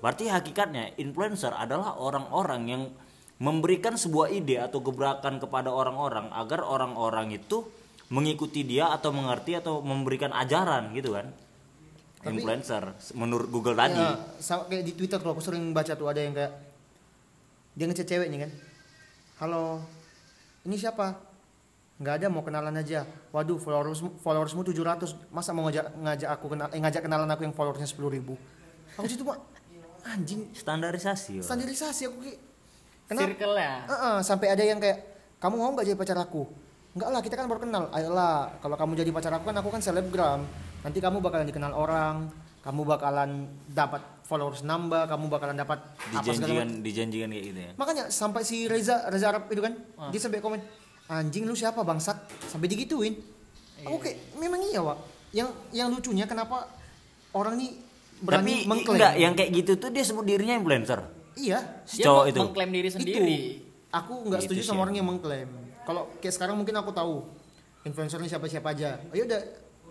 Berarti 0.05 0.29
hakikatnya 0.29 0.93
influencer 1.01 1.57
adalah 1.57 1.97
orang-orang 1.97 2.63
yang 2.69 2.83
memberikan 3.41 3.97
sebuah 3.97 4.29
ide 4.29 4.61
atau 4.61 4.85
gebrakan 4.85 5.41
kepada 5.41 5.73
orang-orang 5.73 6.29
agar 6.37 6.61
orang-orang 6.69 7.33
itu 7.33 7.65
mengikuti 8.13 8.61
dia 8.69 8.93
atau 8.93 9.09
mengerti 9.09 9.57
atau 9.57 9.81
memberikan 9.81 10.37
ajaran 10.37 10.93
gitu 10.93 11.17
kan 11.17 11.33
influencer 12.27 12.83
menurut 13.15 13.47
Google 13.47 13.79
tadi 13.79 14.01
Ya, 14.01 14.19
sama 14.43 14.67
kayak 14.67 14.83
di 14.83 14.93
Twitter 14.99 15.19
tuh 15.23 15.31
aku 15.31 15.43
sering 15.45 15.71
baca 15.71 15.95
tuh 15.95 16.11
ada 16.11 16.19
yang 16.19 16.35
kayak 16.35 16.53
dia 17.79 17.87
ngechat 17.87 18.11
cewek 18.11 18.27
nih 18.27 18.43
kan. 18.43 18.51
Halo, 19.39 19.79
ini 20.67 20.75
siapa? 20.75 21.15
Nggak 22.03 22.15
ada 22.19 22.27
mau 22.27 22.43
kenalan 22.43 22.75
aja. 22.75 23.07
Waduh, 23.31 23.55
followers 23.63 24.03
followersmu 24.19 24.67
700. 24.67 25.31
Masa 25.31 25.55
mau 25.55 25.63
ngajak 25.71 25.95
ngajak 25.95 26.31
aku 26.35 26.47
kenal 26.51 26.67
eh, 26.75 26.81
ngajak 26.83 27.07
kenalan 27.07 27.31
aku 27.31 27.47
yang 27.47 27.55
followersnya 27.55 27.87
10.000 27.87 28.19
ribu 28.19 28.35
Aku 28.99 29.07
situ 29.07 29.23
mah 29.23 29.39
anjing 30.03 30.51
standarisasi 30.51 31.39
ya. 31.39 31.43
standarisasi 31.47 32.03
aku 32.11 32.19
kayak 32.27 32.39
kenapa? 33.07 33.31
Circle-nya. 33.31 33.71
Heeh, 33.87 34.17
sampai 34.27 34.47
ada 34.51 34.65
yang 34.67 34.83
kayak 34.83 34.99
kamu 35.39 35.55
mau 35.55 35.71
nggak 35.79 35.87
jadi 35.87 35.99
pacar 35.99 36.19
aku? 36.19 36.43
Enggak 36.99 37.09
lah, 37.15 37.21
kita 37.23 37.35
kan 37.39 37.47
baru 37.47 37.61
kenal. 37.63 37.85
Ayolah, 37.95 38.59
kalau 38.59 38.75
kamu 38.75 38.99
jadi 38.99 39.11
pacar 39.15 39.31
aku 39.39 39.45
kan 39.47 39.57
aku 39.63 39.71
kan 39.71 39.79
selebgram. 39.79 40.43
Nanti 40.81 40.99
kamu 40.99 41.19
bakalan 41.19 41.45
dikenal 41.45 41.73
orang, 41.73 42.31
kamu 42.61 42.81
bakalan 42.85 43.31
dapat 43.67 43.99
followers 44.23 44.63
nambah, 44.63 45.07
kamu 45.07 45.25
bakalan 45.27 45.57
dapat 45.57 45.79
apa 45.81 45.99
segala 45.99 46.21
dijanjikan 46.23 46.69
macam. 46.69 46.83
dijanjikan 46.83 47.29
kayak 47.29 47.45
gitu 47.47 47.61
ya 47.61 47.71
Makanya 47.75 48.05
sampai 48.09 48.43
si 48.43 48.65
Reza 48.65 49.09
Reza 49.09 49.27
Arab 49.29 49.49
itu 49.49 49.59
kan, 49.59 49.75
dia 50.09 50.21
sampai 50.21 50.39
komen, 50.39 50.61
anjing 51.07 51.45
lu 51.45 51.53
siapa 51.53 51.81
bangsat? 51.81 52.17
Sampai 52.45 52.67
digituin. 52.67 53.17
Aku 53.81 53.99
kayak 53.99 54.35
memang 54.35 54.61
iya, 54.65 54.81
Wak. 54.81 54.99
Yang 55.31 55.49
yang 55.71 55.89
lucunya 55.89 56.25
kenapa 56.25 56.67
orang 57.33 57.57
nih 57.57 57.71
tapi 57.71 58.25
berani 58.25 58.53
i- 58.53 58.67
mengklaim? 58.67 58.97
enggak 58.97 59.13
yang 59.17 59.33
kayak 59.33 59.51
gitu 59.55 59.73
tuh 59.77 59.89
dia 59.89 60.03
sebut 60.03 60.25
dirinya 60.25 60.55
influencer 60.55 60.99
Iya, 61.35 61.85
si 61.85 62.03
Dia 62.03 62.11
cowok 62.11 62.25
itu 62.27 62.39
mengklaim 62.41 62.71
diri 62.73 62.89
sendiri. 62.89 63.15
itu 63.15 63.35
aku 63.89 64.13
nggak 64.27 64.41
Gitu 64.41 64.59
setuju 64.59 64.63
sama 64.65 64.75
ya. 64.75 64.83
orang 64.83 64.95
yang 64.97 65.07
mengklaim 65.07 65.51
kalau 65.85 66.11
kayak 66.19 66.35
sekarang 66.35 66.57
mungkin 66.57 66.75
aku 66.75 66.91
tahu 66.91 67.23
influencer 67.83 68.19
ini 68.19 68.27
siapa 68.27 68.45
siapa 68.45 68.69
aja 68.71 68.99
oh 68.99 69.15
udah 69.15 69.41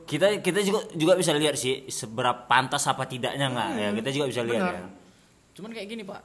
kita 0.08 0.40
kita 0.40 0.60
juga 0.64 0.88
juga 0.96 1.14
bisa 1.14 1.36
lihat 1.36 1.60
sih 1.60 1.86
seberapa 1.92 2.48
pantas 2.48 2.88
apa 2.88 3.04
tidaknya 3.04 3.52
nggak 3.52 3.70
ya 3.76 3.90
kita 3.94 4.10
juga 4.10 4.26
bisa 4.32 4.42
lihat 4.42 4.64
Benar. 4.64 4.76
ya 4.76 4.86
Cuman 5.58 5.74
kayak 5.74 5.90
gini, 5.90 6.06
Pak. 6.06 6.22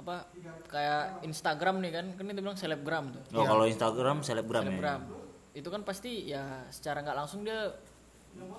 Apa 0.00 0.24
kayak 0.72 1.20
Instagram 1.28 1.84
nih 1.84 1.92
kan, 1.92 2.06
kan 2.16 2.24
itu 2.24 2.40
bilang 2.40 2.56
selebgram 2.56 3.12
tuh. 3.12 3.20
oh 3.36 3.44
kalau 3.44 3.68
Instagram 3.68 4.24
selebgram, 4.24 4.64
Selebgram. 4.64 5.00
Itu 5.52 5.68
kan 5.68 5.84
pasti 5.84 6.24
ya 6.24 6.64
secara 6.72 7.04
nggak 7.04 7.12
langsung 7.12 7.44
dia 7.44 7.68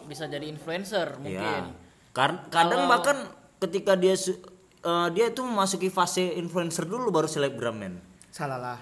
bisa 0.05 0.29
jadi 0.29 0.45
influencer 0.45 1.17
ya 1.17 1.17
mungkin. 1.17 1.41
ya 1.41 1.73
Kar- 2.13 2.45
kadang 2.53 2.85
Kalau- 2.85 2.91
bahkan 2.91 3.17
ketika 3.57 3.97
dia 3.97 4.13
eh, 4.13 5.07
dia 5.15 5.25
itu 5.33 5.41
memasuki 5.41 5.89
fase 5.89 6.35
influencer 6.37 6.85
dulu 6.85 7.09
baru 7.09 7.25
selebgram 7.25 7.73
men 7.73 7.95
salah 8.29 8.59
lah 8.59 8.79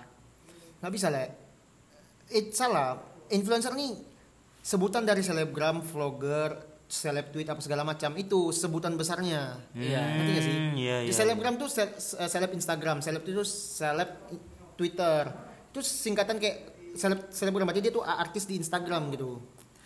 nggak 0.82 0.92
bisa 0.92 1.14
lah 1.14 1.30
it 2.34 2.52
salah 2.52 2.98
influencer 3.30 3.70
nih 3.78 3.94
sebutan 4.62 5.04
dari 5.04 5.20
selebgram 5.20 5.82
vlogger 5.82 6.56
seleb 6.86 7.30
tweet 7.30 7.46
apa 7.46 7.62
segala 7.62 7.84
macam 7.84 8.12
itu 8.16 8.50
sebutan 8.50 8.94
besarnya. 8.94 9.62
Iya. 9.72 10.02
ngerti 10.16 10.32
gak 10.32 10.44
sih? 10.44 10.56
Hmm, 10.56 10.74
iya, 10.74 10.96
Di 11.00 11.06
iya, 11.06 11.14
selebgram 11.14 11.56
tuh 11.56 11.70
sel- 11.70 11.94
seleb 12.00 12.50
Instagram 12.52 12.98
seleb 13.00 13.22
itu 13.24 13.46
seleb 13.46 14.10
Twitter. 14.74 15.30
Itu 15.70 15.80
singkatan 15.80 16.38
kayak 16.38 16.58
seleb 16.94 17.30
selebgram 17.30 17.64
berarti 17.64 17.82
dia 17.82 17.94
tuh 17.94 18.02
artis 18.02 18.44
di 18.44 18.58
Instagram 18.58 19.14
gitu. 19.14 19.38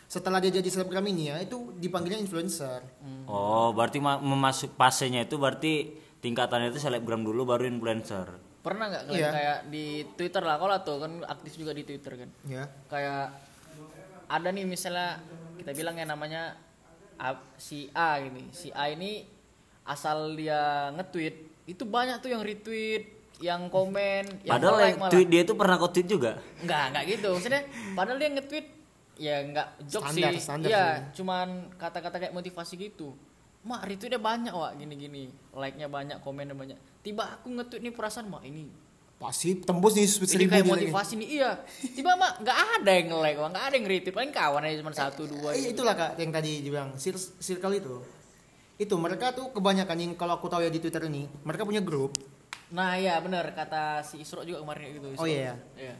Setelah 0.08 0.40
dia 0.40 0.54
jadi 0.54 0.70
selebgram 0.70 1.04
ini 1.06 1.28
ya 1.28 1.42
itu 1.42 1.76
dipanggilnya 1.76 2.18
influencer. 2.18 2.80
Oh 3.26 3.74
berarti 3.74 4.00
ma- 4.00 4.22
memasuk 4.22 4.72
fasenya 4.74 5.26
itu 5.26 5.36
berarti 5.36 5.92
tingkatannya 6.20 6.72
itu 6.72 6.80
selebgram 6.80 7.20
dulu 7.20 7.44
baru 7.44 7.68
influencer. 7.68 8.32
Pernah 8.64 8.86
nggak 8.88 9.04
kalian 9.06 9.20
Iya. 9.20 9.30
kayak 9.30 9.58
di 9.68 9.86
Twitter 10.16 10.40
lah, 10.40 10.56
kalau 10.56 10.80
tuh 10.80 10.96
kan 10.98 11.20
aktif 11.28 11.60
juga 11.60 11.76
di 11.76 11.84
Twitter 11.84 12.16
kan. 12.16 12.30
ya 12.48 12.64
Kayak 12.88 13.36
ada 14.34 14.50
nih 14.50 14.66
misalnya 14.66 15.22
kita 15.62 15.78
bilang 15.78 15.94
yang 15.94 16.10
namanya 16.10 16.58
si 17.56 17.86
A 17.94 18.18
gini. 18.18 18.50
Si 18.50 18.74
A 18.74 18.90
ini 18.90 19.30
asal 19.86 20.34
dia 20.34 20.90
nge-tweet 20.98 21.36
itu 21.70 21.84
banyak 21.86 22.18
tuh 22.20 22.34
yang 22.34 22.42
retweet, 22.44 23.04
yang 23.40 23.70
komen, 23.70 24.44
yang 24.44 24.52
padahal 24.58 24.76
like 24.80 24.90
yang 24.90 25.00
malah. 25.00 25.12
tweet 25.14 25.28
dia 25.30 25.42
itu 25.46 25.54
pernah 25.56 25.76
kau 25.80 25.92
tweet 25.92 26.08
juga 26.10 26.32
Enggak, 26.66 26.84
enggak 26.92 27.04
gitu. 27.14 27.30
Maksudnya 27.38 27.62
padahal 27.94 28.18
dia 28.20 28.30
nge-tweet 28.34 28.68
ya 29.14 29.36
enggak 29.46 29.68
joke 29.86 30.10
Standar, 30.10 30.32
sih. 30.34 30.42
standar 30.42 30.68
Iya, 30.74 30.84
sih. 30.84 31.22
cuman 31.22 31.48
kata-kata 31.78 32.16
kayak 32.18 32.34
motivasi 32.34 32.74
gitu. 32.82 33.14
Mak, 33.64 33.88
retweetnya 33.88 34.20
banyak, 34.20 34.52
Wak, 34.52 34.76
gini-gini. 34.76 35.32
Like-nya 35.56 35.88
banyak, 35.88 36.20
komennya 36.20 36.52
banyak. 36.52 36.76
Tiba 37.00 37.40
aku 37.40 37.48
nge-tweet 37.48 37.80
nih 37.80 37.94
perasaan, 37.96 38.28
Mak, 38.28 38.44
ini 38.44 38.68
pasti 39.24 39.56
tembus 39.58 39.94
nih 39.94 40.04
ini 40.04 40.28
seribu 40.28 40.52
kayak 40.52 40.68
motivasi 40.68 41.14
nih, 41.16 41.28
iya. 41.34 41.52
Tiba, 41.90 42.12
Mak, 42.14 42.44
enggak 42.44 42.58
ada 42.76 42.92
yang 42.92 43.08
nge-like, 43.10 43.38
Wak, 43.38 43.50
enggak 43.50 43.64
ada 43.64 43.76
yang 43.76 43.88
retweet. 43.88 44.14
Paling 44.14 44.32
kawan 44.32 44.62
aja 44.62 44.76
cuma 44.78 44.92
satu, 44.92 45.22
dua 45.24 45.50
Eh, 45.52 45.64
gitu. 45.64 45.80
itulah 45.80 45.94
kak 45.94 46.12
yang 46.18 46.30
tadi 46.30 46.52
dibilang 46.60 46.90
cir- 46.94 47.32
circle 47.40 47.74
itu 47.74 47.96
itu 48.74 48.96
mereka 48.98 49.32
tuh 49.32 49.50
kebanyakan 49.50 49.96
yang 49.96 50.12
kalau 50.14 50.36
aku 50.36 50.50
tahu 50.50 50.60
ya 50.60 50.68
di 50.68 50.82
twitter 50.82 51.06
ini 51.06 51.30
mereka 51.42 51.64
punya 51.64 51.80
grup 51.80 52.12
Nah, 52.74 52.98
iya 52.98 53.22
bener 53.22 53.54
kata 53.54 54.02
si 54.02 54.18
Isro 54.18 54.42
juga 54.42 54.66
kemarin 54.66 54.98
gitu. 54.98 55.14
Isro. 55.14 55.22
Oh, 55.22 55.30
iya. 55.30 55.54
Iya. 55.78 55.94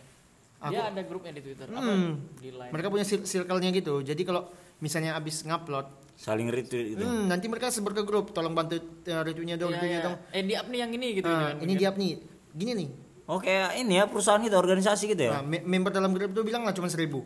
Dia 0.64 0.90
ada 0.90 1.02
grupnya 1.06 1.30
di 1.30 1.46
Twitter. 1.46 1.70
Apa? 1.70 1.86
Hmm. 1.86 2.18
Di 2.34 2.50
line. 2.50 2.72
mereka 2.74 2.90
punya 2.90 3.06
cir- 3.06 3.22
circle-nya 3.22 3.70
gitu. 3.70 4.02
Jadi 4.02 4.26
kalau 4.26 4.50
misalnya 4.82 5.14
abis 5.14 5.46
ngupload, 5.46 5.86
saling 6.14 6.50
retweet 6.50 6.94
gitu 6.94 7.04
hmm, 7.04 7.26
nanti 7.26 7.46
mereka 7.46 7.70
sebar 7.70 7.94
ke 7.94 8.02
grup, 8.02 8.34
tolong 8.34 8.58
bantu 8.58 8.78
uh, 8.80 9.22
retweetnya 9.22 9.54
dong, 9.54 9.70
Iya, 9.70 9.78
retweetnya 9.78 10.00
iya. 10.00 10.08
dong. 10.08 10.16
Eh 10.30 10.42
di 10.42 10.54
up 10.56 10.66
nih 10.66 10.80
yang 10.82 10.92
ini 10.92 11.08
gitu. 11.14 11.30
Kan. 11.30 11.56
ini 11.62 11.74
dia 11.74 11.90
nih, 11.94 12.12
gini 12.50 12.72
nih. 12.74 12.90
Oh 13.26 13.40
kayak 13.40 13.80
ini 13.80 14.00
ya 14.00 14.06
perusahaan 14.06 14.40
itu 14.40 14.54
organisasi 14.54 15.04
gitu 15.10 15.24
ya 15.28 15.40
Nah, 15.40 15.44
me- 15.44 15.64
member 15.64 15.92
dalam 15.92 16.12
grup 16.12 16.32
itu 16.32 16.42
bilang 16.42 16.64
lah 16.64 16.72
cuma 16.72 16.88
seribu. 16.88 17.24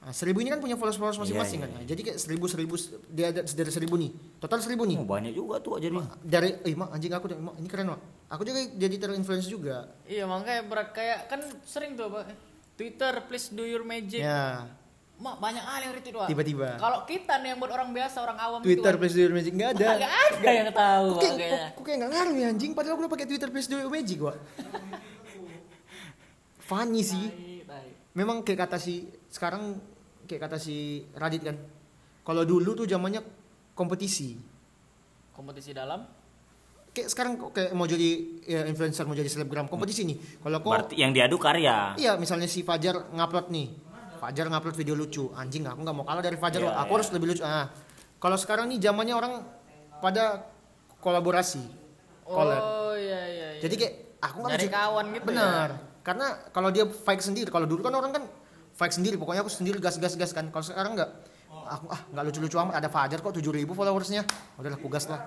Nah, 0.00 0.16
seribu 0.16 0.40
ini 0.40 0.48
kan 0.48 0.64
punya 0.64 0.80
followers 0.80 0.96
followers 0.96 1.20
masing-masing 1.20 1.60
Iya, 1.60 1.64
kan. 1.68 1.70
Nah, 1.76 1.84
jadi 1.84 2.00
kayak 2.00 2.18
seribu 2.18 2.48
seribu 2.48 2.72
dia 3.12 3.28
ada 3.28 3.44
dari 3.44 3.68
seribu 3.68 4.00
nih, 4.00 4.10
total 4.40 4.64
seribu 4.64 4.88
nih. 4.88 4.96
oh, 4.96 5.04
banyak 5.04 5.32
juga 5.36 5.60
tuh 5.60 5.76
jadi 5.76 5.92
Dari, 6.24 6.56
eh 6.64 6.72
mak 6.72 6.96
anjing 6.96 7.12
aku, 7.12 7.28
mak 7.36 7.54
ini 7.60 7.68
keren 7.68 7.92
mak. 7.92 8.00
Aku 8.32 8.40
juga 8.40 8.64
jadi 8.64 8.96
terinfluence 8.96 9.44
juga. 9.44 9.92
Iya 10.08 10.24
makanya 10.24 10.64
berat 10.64 10.96
kayak 10.96 11.28
kan 11.28 11.40
sering 11.68 12.00
tuh 12.00 12.08
apa 12.08 12.32
Twitter 12.80 13.12
please 13.28 13.52
do 13.52 13.60
your 13.60 13.84
magic. 13.84 14.24
Ya, 14.24 14.72
Mak 15.20 15.36
banyak 15.36 15.60
hal 15.60 15.80
yang 15.84 15.92
retweet 15.92 16.16
tiba-tiba. 16.32 16.80
Kalau 16.80 17.04
kita 17.04 17.36
nih 17.44 17.52
yang 17.52 17.60
buat 17.60 17.68
orang 17.68 17.92
biasa 17.92 18.24
orang 18.24 18.40
awam 18.40 18.58
Twitter 18.64 18.96
itu 18.96 19.00
please 19.04 19.12
do 19.12 19.20
your 19.20 19.34
magic 19.36 19.52
nggak 19.52 19.70
ada. 19.76 19.88
Gak 20.00 20.12
ada 20.32 20.48
yang 20.48 20.72
tahu 20.72 21.06
kayak, 21.20 21.76
kok 21.76 21.82
kayak 21.84 21.96
nggak 22.00 22.10
ngaruh 22.16 22.36
ya 22.40 22.46
anjing? 22.48 22.72
Padahal 22.72 22.96
aku 22.96 23.00
udah 23.04 23.12
pakai 23.12 23.26
Twitter 23.28 23.48
please 23.52 23.68
do 23.68 23.76
your 23.76 23.92
magic 23.92 24.16
gua. 24.16 24.32
Funny 26.70 27.02
sih. 27.02 27.26
Tai, 27.26 27.66
tai. 27.66 27.88
Memang 28.14 28.46
kayak 28.46 28.70
kata 28.70 28.78
si 28.78 29.10
sekarang 29.26 29.74
kayak 30.30 30.46
kata 30.46 30.56
si 30.62 31.02
Radit 31.18 31.42
kan. 31.42 31.58
Kalau 32.22 32.46
dulu 32.46 32.78
tuh 32.78 32.86
zamannya 32.86 33.26
kompetisi. 33.74 34.38
Kompetisi 35.34 35.74
dalam 35.74 36.06
Kayak 36.90 37.06
sekarang 37.06 37.38
kok 37.38 37.54
kayak 37.54 37.70
mau 37.70 37.86
jadi 37.86 38.08
ya, 38.42 38.66
influencer, 38.66 39.06
mau 39.06 39.14
jadi 39.14 39.30
selebgram 39.30 39.70
kompetisi 39.70 40.02
nih. 40.10 40.42
Kalau 40.42 40.58
kok 40.58 40.70
berarti 40.74 40.98
yang 40.98 41.14
diadu 41.14 41.38
karya 41.38 41.94
Iya, 41.94 42.18
misalnya 42.18 42.50
si 42.50 42.66
Fajar 42.66 43.14
ngupload 43.14 43.46
nih. 43.46 43.68
Fajar 44.18 44.50
ngupload 44.50 44.74
video 44.74 44.98
lucu. 44.98 45.30
Anjing, 45.30 45.70
aku 45.70 45.86
nggak 45.86 45.96
mau 45.96 46.02
kalah 46.02 46.18
dari 46.18 46.34
Fajar. 46.34 46.66
Loh. 46.66 46.74
aku 46.74 46.90
iya. 46.90 46.96
harus 46.98 47.08
lebih 47.14 47.26
lucu. 47.30 47.42
Ah. 47.46 47.70
Kalau 48.18 48.34
sekarang 48.34 48.66
nih 48.74 48.82
zamannya 48.82 49.14
orang 49.14 49.32
pada 50.02 50.50
kolaborasi. 50.98 51.62
Oh 52.26 52.94
iya 52.98 53.22
iya. 53.30 53.48
iya. 53.54 53.60
Jadi 53.62 53.74
kayak 53.78 53.94
aku 54.18 54.36
nggak 54.42 54.58
bisa- 54.58 54.74
kawan 54.74 55.06
gitu 55.14 55.26
Benar. 55.30 55.89
Karena 56.10 56.26
kalau 56.50 56.74
dia 56.74 56.82
fight 56.82 57.22
sendiri, 57.22 57.46
kalau 57.46 57.70
dulu 57.70 57.86
kan 57.86 57.94
orang 57.94 58.10
kan 58.10 58.24
fight 58.74 58.90
sendiri. 58.90 59.14
Pokoknya 59.14 59.46
aku 59.46 59.52
sendiri 59.52 59.78
gas 59.78 59.94
gas 59.94 60.18
gas 60.18 60.34
kan. 60.34 60.50
Kalau 60.50 60.66
sekarang 60.66 60.98
nggak. 60.98 61.10
Aku 61.70 61.86
ah 61.86 62.02
nggak 62.10 62.24
lucu-lucu 62.26 62.58
amat. 62.58 62.82
Ada 62.82 62.90
Fajar 62.90 63.22
kok 63.22 63.30
7000 63.30 63.70
followersnya. 63.70 64.26
Udahlah 64.58 64.74
aku 64.74 64.90
gas 64.90 65.06
lah. 65.06 65.22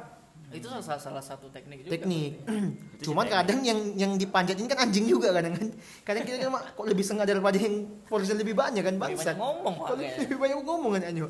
itu 0.52 0.70
salah, 0.70 1.02
salah 1.02 1.24
satu 1.24 1.48
teknik 1.50 1.82
juga. 1.82 1.92
Teknik. 1.96 2.32
Cuman 3.06 3.26
kadang 3.26 3.64
yang 3.64 3.80
yang 3.96 4.12
dipanjatin 4.14 4.68
kan 4.68 4.86
anjing 4.86 5.08
juga 5.08 5.32
kadang 5.32 5.56
kan. 5.56 5.66
Kadang 6.04 6.24
kita 6.24 6.36
kan 6.38 6.52
"Mak, 6.52 6.64
kok 6.76 6.86
lebih 6.86 7.02
sengaja 7.02 7.32
daripada 7.32 7.58
yang 7.58 7.76
followersnya 8.06 8.38
lebih 8.38 8.54
banyak 8.54 8.84
kan 8.84 8.94
Lebih 8.94 9.06
bangsa. 9.18 9.34
banyak 9.34 9.40
ngomong 9.40 9.74
Kalau 9.80 9.96
makanya. 9.98 10.14
lebih 10.20 10.38
banyak 10.38 10.58
ngomong 10.62 10.92
kan 10.94 11.02
anjo. 11.08 11.28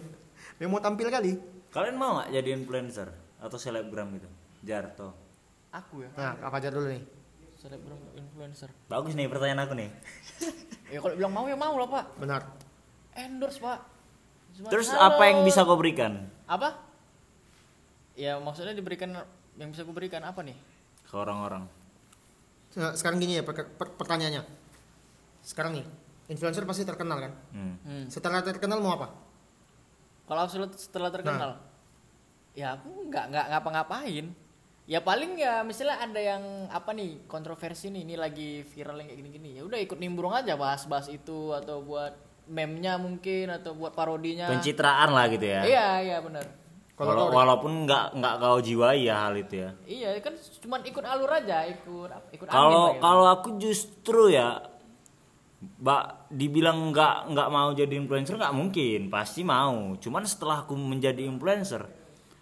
Yang 0.57 0.69
mau 0.69 0.81
tampil 0.81 1.07
kali. 1.07 1.31
kalian 1.69 1.95
mau 1.95 2.12
nggak 2.17 2.29
jadi 2.33 2.50
influencer 2.53 3.07
atau 3.39 3.57
selebgram 3.57 4.12
gitu 4.13 4.27
Jarto 4.62 5.10
Aku 5.72 6.03
ya. 6.03 6.10
Nah, 6.13 6.33
apa 6.43 6.55
aja 6.60 6.69
dulu 6.69 6.86
nih. 6.86 7.01
Selebgram 7.63 7.96
influencer. 8.13 8.67
bagus 8.86 9.15
nih 9.15 9.32
pertanyaan 9.32 9.63
aku 9.63 9.74
nih 9.74 9.89
Ya 10.93 11.00
kalau 11.00 11.15
bilang 11.15 11.34
mau 11.34 11.48
ya 11.48 11.58
mau 11.58 11.74
lah 11.74 11.89
pak. 11.89 12.05
Benar. 12.22 12.41
Endorse 13.15 13.58
pak. 13.58 13.82
Cuma, 14.53 14.67
terus 14.70 14.91
"Halo." 14.91 15.10
apa 15.10 15.24
yang 15.25 15.41
bisa 15.41 15.65
kau 15.65 15.74
berikan 15.74 16.29
Apa? 16.46 16.77
Ya 18.13 18.38
maksudnya 18.38 18.77
diberikan 18.77 19.10
yang 19.58 19.74
bisa 19.74 19.82
aku 19.82 19.96
berikan 19.96 20.22
apa 20.22 20.43
nih? 20.43 20.53
ke 21.03 21.15
orang-orang 21.15 21.65
Nah, 22.74 22.93
sekarang 22.93 23.22
gini 23.22 23.38
ya 23.38 23.46
per- 23.46 23.70
per- 23.70 23.93
pertanyaannya. 23.93 24.41
Sekarang 25.46 25.77
nih, 25.77 25.86
influencer 26.25 26.65
pasti 26.65 26.82
terkenal 26.84 27.22
kan? 27.22 27.34
hmm. 27.53 27.74
Hmm. 27.86 28.05
Setelah 28.10 28.41
terkenal 28.41 28.82
mau 28.82 28.98
apa? 28.98 29.13
Kalau 30.25 30.50
setelah, 30.50 30.70
setelah 30.74 31.10
terkenal, 31.13 31.52
ya 32.58 32.73
aku 32.73 33.13
nggak 33.13 33.26
nggak 33.30 33.45
ngapa-ngapain. 33.54 34.26
Ya 34.84 35.00
paling 35.00 35.39
ya 35.39 35.63
misalnya 35.63 35.96
ada 36.04 36.19
yang 36.19 36.67
apa 36.67 36.91
nih 36.91 37.24
kontroversi 37.32 37.88
nih, 37.88 38.04
ini 38.04 38.15
lagi 38.19 38.67
viral 38.67 39.00
yang 39.00 39.08
kayak 39.08 39.19
gini-gini. 39.24 39.50
Ya 39.56 39.63
udah 39.63 39.80
ikut 39.80 39.96
nimbrung 39.96 40.36
aja 40.36 40.60
bahas-bahas 40.60 41.08
itu 41.08 41.56
atau 41.56 41.80
buat 41.80 42.12
meme-nya 42.52 43.00
mungkin 43.00 43.48
atau 43.48 43.72
buat 43.72 43.96
parodinya. 43.96 44.52
pencitraan 44.52 45.15
lah 45.15 45.32
gitu 45.32 45.48
ya 45.48 45.63
Iya 45.63 45.88
iya 46.04 46.17
benar. 46.19 46.43
Kalau 46.93 47.32
walaupun 47.32 47.88
nggak 47.89 48.19
nggak 48.19 48.36
kau 48.38 48.60
jiwai 48.62 49.08
ya 49.10 49.26
hal 49.26 49.34
itu 49.34 49.65
ya 49.65 49.72
Iya 49.88 50.10
kan 50.22 50.38
cuman 50.62 50.86
ikut 50.86 51.04
alur 51.08 51.32
aja, 51.32 51.65
ikut 51.65 52.10
apa, 52.12 52.28
ikut 52.36 52.46
angin 52.46 52.54
kalau 52.54 52.84
gitu. 52.86 53.02
kalau 53.02 53.26
aku 53.32 53.50
justru 53.58 54.22
ya 54.30 54.62
Mbak 55.63 56.04
dibilang 56.36 56.91
nggak 56.91 57.32
nggak 57.32 57.50
mau 57.50 57.72
jadi 57.72 57.93
influencer 57.96 58.36
nggak 58.36 58.52
mungkin 58.52 59.08
pasti 59.08 59.48
mau 59.48 59.96
cuman 59.96 60.28
setelah 60.28 60.67
aku 60.67 60.76
menjadi 60.76 61.24
influencer 61.24 61.88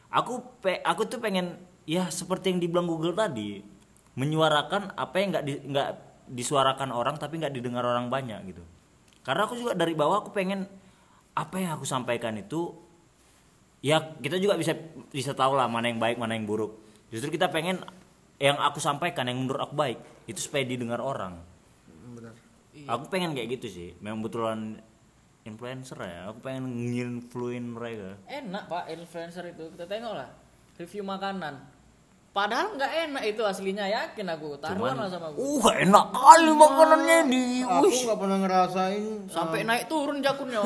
aku 0.09 0.57
pe, 0.57 0.81
aku 0.81 1.05
tuh 1.05 1.21
pengen 1.21 1.53
ya 1.91 2.07
seperti 2.07 2.55
yang 2.55 2.63
dibilang 2.63 2.87
Google 2.87 3.11
tadi 3.11 3.59
menyuarakan 4.15 4.95
apa 4.95 5.15
yang 5.19 5.35
nggak 5.35 5.43
di, 5.43 5.53
nggak 5.67 5.89
disuarakan 6.31 6.95
orang 6.95 7.19
tapi 7.19 7.43
nggak 7.43 7.51
didengar 7.51 7.83
orang 7.83 8.07
banyak 8.07 8.39
gitu. 8.47 8.63
Karena 9.27 9.43
aku 9.43 9.59
juga 9.59 9.75
dari 9.75 9.91
bawah 9.91 10.23
aku 10.23 10.31
pengen 10.31 10.63
apa 11.35 11.55
yang 11.59 11.75
aku 11.75 11.83
sampaikan 11.83 12.39
itu 12.39 12.71
ya 13.83 13.99
kita 13.99 14.39
juga 14.39 14.55
bisa 14.55 14.71
bisa 15.11 15.35
tahu 15.35 15.59
lah 15.59 15.67
mana 15.67 15.91
yang 15.91 15.99
baik 15.99 16.15
mana 16.15 16.39
yang 16.39 16.47
buruk. 16.47 16.79
Justru 17.11 17.27
kita 17.27 17.51
pengen 17.51 17.83
yang 18.39 18.55
aku 18.55 18.79
sampaikan 18.79 19.27
yang 19.27 19.43
menurut 19.43 19.59
aku 19.59 19.75
baik 19.75 19.99
itu 20.31 20.39
supaya 20.39 20.63
didengar 20.63 21.03
orang. 21.03 21.43
Benar. 22.15 22.35
aku 22.87 23.11
pengen 23.11 23.35
kayak 23.35 23.59
gitu 23.59 23.67
sih. 23.67 23.89
Memang 23.99 24.23
betulan 24.23 24.79
influencer 25.43 25.99
ya 25.99 26.31
aku 26.31 26.39
pengen 26.39 26.71
nginfluin 26.71 27.67
mereka. 27.67 28.15
Enak 28.31 28.71
pak 28.71 28.87
influencer 28.87 29.43
itu. 29.51 29.67
Kita 29.75 29.83
tengok 29.91 30.15
lah 30.15 30.31
review 30.81 31.05
makanan. 31.05 31.70
Padahal 32.31 32.79
nggak 32.79 32.91
enak 33.11 33.23
itu 33.27 33.43
aslinya 33.43 33.91
yakin 33.91 34.23
aku 34.31 34.55
taruhan 34.55 34.95
lah 34.95 35.11
sama 35.11 35.35
aku. 35.35 35.43
uh 35.43 35.65
enak 35.83 36.05
kali 36.15 36.51
makanannya 36.55 37.17
di 37.27 37.43
Aku 37.59 37.91
nggak 37.91 38.19
pernah 38.23 38.37
ngerasain 38.39 39.03
Sampai 39.27 39.67
naik 39.67 39.91
turun 39.91 40.23
jakunnya. 40.23 40.63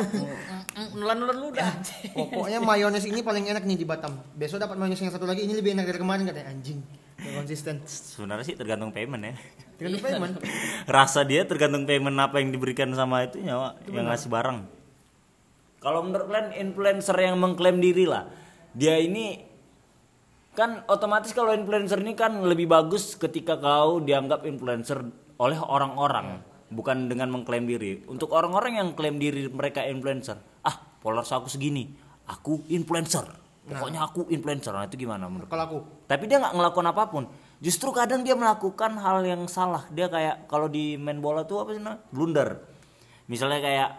Nelan-nelan 0.93 1.37
ludah. 1.41 1.65
Pokoknya 2.13 2.61
mayones 2.61 3.09
ini 3.09 3.25
paling 3.25 3.49
enak 3.49 3.65
nih 3.65 3.81
di 3.81 3.85
Batam. 3.89 4.13
Besok 4.37 4.61
dapat 4.61 4.77
mayones 4.77 5.01
yang 5.01 5.09
satu 5.09 5.25
lagi 5.25 5.41
ini 5.41 5.57
lebih 5.57 5.73
enak 5.73 5.89
dari 5.89 5.97
kemarin 5.97 6.29
katanya 6.29 6.53
anjing. 6.53 6.85
Konsisten. 7.25 7.81
sebenarnya 7.89 8.45
sih 8.45 8.53
tergantung 8.53 8.93
payment 8.93 9.23
ya 9.25 9.33
Dengan 9.81 9.97
payment. 9.97 10.33
rasa 10.99 11.25
dia 11.25 11.41
tergantung 11.49 11.89
payment 11.89 12.13
apa 12.21 12.37
yang 12.37 12.53
diberikan 12.53 12.93
sama 12.93 13.25
itu 13.25 13.41
nyawa 13.41 13.73
yang 13.89 14.05
ngasih 14.05 14.29
barang 14.29 14.59
kalau 15.81 16.05
menurut 16.05 16.29
kalian 16.29 16.53
influencer 16.53 17.17
yang 17.17 17.41
mengklaim 17.41 17.81
diri 17.81 18.05
lah 18.05 18.29
dia 18.77 18.99
ini 19.01 19.54
kan 20.55 20.87
otomatis 20.87 21.35
kalau 21.35 21.51
influencer 21.51 21.99
ini 21.99 22.15
kan 22.15 22.41
lebih 22.41 22.71
bagus 22.71 23.19
ketika 23.19 23.59
kau 23.59 23.99
dianggap 24.01 24.47
influencer 24.47 25.03
oleh 25.35 25.59
orang-orang 25.59 26.39
bukan 26.71 27.11
dengan 27.11 27.29
mengklaim 27.29 27.67
diri. 27.67 28.01
Untuk 28.07 28.31
orang-orang 28.31 28.79
yang 28.79 28.89
klaim 28.95 29.19
diri 29.19 29.51
mereka 29.51 29.83
influencer 29.83 30.39
ah 30.65 30.75
followers 31.03 31.29
aku 31.35 31.51
segini 31.51 31.91
aku 32.25 32.65
influencer. 32.71 33.25
Pokoknya 33.65 34.05
aku 34.05 34.29
influencer. 34.29 34.69
Nah 34.77 34.85
itu 34.85 34.93
gimana 34.93 35.25
menurut 35.25 35.49
Kalau 35.49 35.63
aku. 35.65 35.77
Tapi 36.05 36.29
dia 36.29 36.37
nggak 36.37 36.53
ngelakuin 36.53 36.89
apa 36.89 37.03
pun. 37.09 37.23
Justru 37.57 37.89
kadang 37.89 38.21
dia 38.21 38.37
melakukan 38.37 38.93
hal 39.01 39.25
yang 39.25 39.49
salah. 39.49 39.89
Dia 39.89 40.05
kayak 40.05 40.45
kalau 40.45 40.69
di 40.69 41.01
main 41.01 41.17
bola 41.17 41.49
tuh 41.49 41.65
apa 41.65 41.73
sih 41.73 41.81
namanya? 41.81 42.05
Blunder. 42.13 42.49
Misalnya 43.25 43.59
kayak 43.65 43.89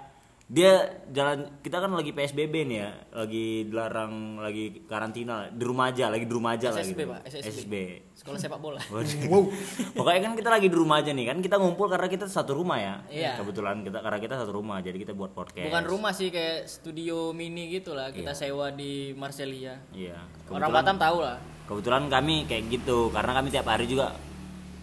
dia 0.46 0.78
jalan 1.10 1.58
kita 1.58 1.82
kan 1.82 1.90
lagi 1.90 2.14
psbb 2.14 2.54
nih 2.62 2.78
ya 2.78 2.90
lagi 3.12 3.66
dilarang 3.66 4.38
lagi 4.38 4.86
karantina 4.86 5.50
di 5.50 5.58
rumah 5.60 5.90
aja 5.90 6.06
lagi 6.06 6.22
di 6.22 6.30
rumah 6.30 6.54
aja 6.54 6.70
lah 6.70 6.80
SSB, 6.80 6.90
gitu 6.94 7.02
Pak, 7.10 7.20
SSB. 7.26 7.46
SSB. 7.50 7.74
Sekolah 8.14 8.38
sepak 8.38 8.60
bola. 8.60 8.78
Wow. 9.26 9.50
pokoknya 9.92 10.20
kan 10.22 10.32
kita 10.32 10.46
lagi 10.48 10.70
di 10.70 10.76
rumah 10.76 11.02
aja 11.02 11.10
nih 11.10 11.26
kan 11.26 11.42
kita 11.42 11.58
ngumpul 11.58 11.90
karena 11.90 12.06
kita 12.06 12.24
satu 12.26 12.54
rumah 12.54 12.78
ya 12.78 12.94
Iya. 13.08 13.32
kebetulan 13.36 13.82
kita 13.82 13.98
karena 13.98 14.18
kita 14.22 14.34
satu 14.38 14.52
rumah 14.54 14.78
jadi 14.78 14.94
kita 14.96 15.12
buat 15.12 15.34
podcast 15.34 15.66
Bukan 15.66 15.82
rumah 15.84 16.14
sih 16.14 16.30
kayak 16.30 16.70
studio 16.70 17.34
mini 17.34 17.66
gitu 17.72 17.90
lah 17.92 18.14
kita 18.14 18.30
sewa 18.30 18.70
di 18.70 19.10
Marselia. 19.12 19.82
iya 19.90 20.14
Orang 20.46 20.70
Kebetulan- 20.70 20.74
Batam 20.78 20.96
tahu 20.96 21.16
lah. 21.22 21.38
kebetulan 21.66 22.04
kami 22.06 22.46
kayak 22.46 22.64
gitu 22.70 23.10
karena 23.10 23.32
kami 23.34 23.50
tiap 23.50 23.66
hari 23.66 23.90
juga 23.90 24.14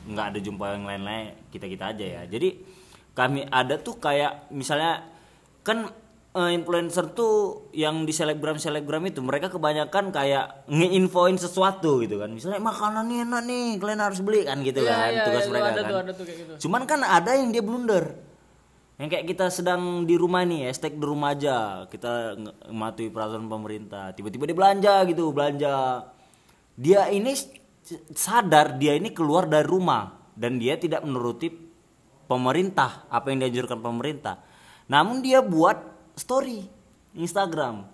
nggak 0.04 0.26
ada 0.28 0.40
jumpa 0.42 0.76
yang 0.76 0.84
lain-lain 0.84 1.48
kita 1.48 1.72
kita 1.72 1.96
aja 1.96 2.06
ya 2.20 2.22
jadi 2.28 2.52
kami 3.14 3.48
ada 3.48 3.80
tuh 3.80 3.96
kayak 3.96 4.52
misalnya 4.52 5.13
kan 5.64 5.88
eh, 6.36 6.52
influencer 6.54 7.16
tuh 7.16 7.68
yang 7.72 8.04
di 8.04 8.12
selebgram 8.12 8.60
selebgram 8.60 9.04
itu 9.08 9.24
mereka 9.24 9.48
kebanyakan 9.48 10.12
kayak 10.12 10.68
ngeinfoin 10.68 11.40
sesuatu 11.40 12.04
gitu 12.04 12.20
kan. 12.20 12.30
Misalnya 12.30 12.60
makanan 12.60 13.08
nih 13.08 13.20
enak 13.24 13.42
nih 13.48 13.66
kalian 13.80 14.02
harus 14.04 14.20
beli 14.20 14.44
kan 14.44 14.60
gitu 14.62 14.84
Iya, 14.84 14.92
kan 14.92 15.10
iya, 15.10 15.24
tugas 15.26 15.44
iya, 15.48 15.52
mereka 15.52 15.68
ada 15.72 15.82
kan. 15.82 15.90
tuh, 15.90 15.98
ada 16.04 16.12
tuh 16.12 16.26
kayak 16.28 16.38
gitu. 16.44 16.54
cuman 16.68 16.82
kan 16.84 17.00
ada 17.02 17.32
yang 17.34 17.50
dia 17.56 17.64
blunder. 17.64 18.06
Yang 19.02 19.10
kayak 19.10 19.26
kita 19.26 19.46
sedang 19.50 20.06
di 20.06 20.16
rumah 20.20 20.46
nih 20.46 20.70
hashtag 20.70 21.02
di 21.02 21.06
rumah 21.08 21.34
aja 21.34 21.90
kita 21.90 22.38
mematuhi 22.70 23.10
peraturan 23.10 23.50
pemerintah. 23.50 24.14
Tiba-tiba 24.14 24.46
dia 24.46 24.58
belanja 24.58 24.94
gitu 25.10 25.34
belanja. 25.34 25.76
Dia 26.78 27.10
ini 27.10 27.34
sadar 28.14 28.78
dia 28.78 28.94
ini 29.00 29.10
keluar 29.16 29.48
dari 29.48 29.66
rumah. 29.66 30.22
Dan 30.34 30.58
dia 30.58 30.74
tidak 30.82 31.06
menuruti 31.06 31.46
pemerintah 32.26 33.06
apa 33.06 33.30
yang 33.30 33.46
dianjurkan 33.46 33.78
pemerintah 33.86 34.42
namun 34.94 35.26
dia 35.26 35.42
buat 35.42 35.82
story 36.14 36.70
Instagram. 37.18 37.90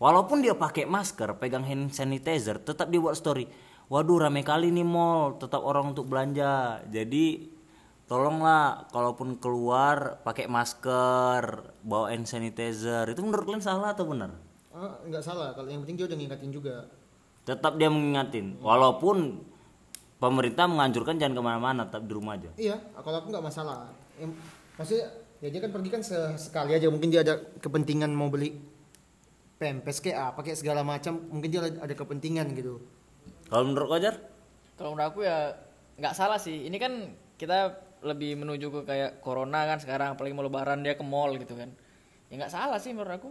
Walaupun 0.00 0.40
dia 0.40 0.56
pakai 0.56 0.88
masker 0.88 1.36
pegang 1.36 1.60
hand 1.60 1.92
sanitizer 1.92 2.56
tetap 2.56 2.88
dia 2.88 3.00
buat 3.04 3.12
story. 3.12 3.44
Waduh 3.92 4.24
rame 4.24 4.40
kali 4.40 4.72
nih 4.72 4.80
mall 4.80 5.36
tetap 5.36 5.60
orang 5.60 5.92
untuk 5.92 6.08
belanja. 6.08 6.80
Jadi 6.88 7.52
tolonglah 8.08 8.88
kalaupun 8.88 9.36
keluar 9.36 10.24
pakai 10.24 10.48
masker 10.48 11.68
bawa 11.84 12.16
hand 12.16 12.24
sanitizer. 12.24 13.04
Itu 13.12 13.20
menurut 13.20 13.44
kalian 13.44 13.60
salah 13.60 13.92
atau 13.92 14.08
benar? 14.08 14.32
Ah, 14.72 14.96
nggak 15.04 15.20
salah. 15.20 15.52
Kalau 15.52 15.68
yang 15.68 15.84
penting 15.84 16.00
dia 16.00 16.06
udah 16.08 16.16
ngingetin 16.16 16.48
juga. 16.48 16.88
Tetap 17.44 17.76
dia 17.76 17.92
mengingatin. 17.92 18.56
Walaupun 18.64 19.40
pemerintah 20.16 20.64
menganjurkan 20.64 21.20
jangan 21.20 21.36
ke 21.36 21.42
mana-mana 21.44 21.84
tetap 21.84 22.08
di 22.08 22.12
rumah 22.16 22.40
aja. 22.40 22.50
Iya 22.56 22.80
kalau 23.04 23.20
aku 23.20 23.28
nggak 23.28 23.44
masalah. 23.44 23.88
Maksudnya 24.74 25.23
ya 25.38 25.48
dia 25.50 25.60
kan 25.60 25.70
pergi 25.70 25.88
kan 25.90 26.02
se- 26.02 26.36
sekali 26.38 26.74
aja. 26.74 26.86
Mungkin 26.90 27.08
dia 27.08 27.22
ada 27.22 27.38
kepentingan 27.58 28.10
mau 28.10 28.28
beli 28.28 28.54
pempes 29.54 30.02
kayak 30.02 30.34
apa 30.34 30.40
kayak 30.42 30.58
segala 30.58 30.82
macam. 30.82 31.18
Mungkin 31.30 31.48
dia 31.48 31.62
ada 31.64 31.94
kepentingan 31.94 32.52
gitu. 32.54 32.82
Kalau 33.48 33.64
menurut 33.64 33.88
Kojar 33.88 34.14
Kalau 34.74 34.92
menurut 34.92 35.08
aku 35.14 35.20
ya 35.22 35.54
nggak 35.96 36.14
salah 36.14 36.38
sih. 36.38 36.66
Ini 36.66 36.76
kan 36.76 36.92
kita 37.38 37.78
lebih 38.04 38.36
menuju 38.36 38.68
ke 38.68 38.80
kayak 38.84 39.10
corona 39.24 39.64
kan 39.64 39.78
sekarang, 39.80 40.12
apalagi 40.12 40.34
mau 40.36 40.44
lebaran 40.44 40.84
dia 40.84 40.92
ke 40.92 41.04
mall 41.06 41.38
gitu 41.38 41.54
kan. 41.54 41.70
Ya 42.28 42.34
nggak 42.42 42.52
salah 42.52 42.76
sih 42.76 42.90
menurut 42.90 43.14
aku. 43.14 43.30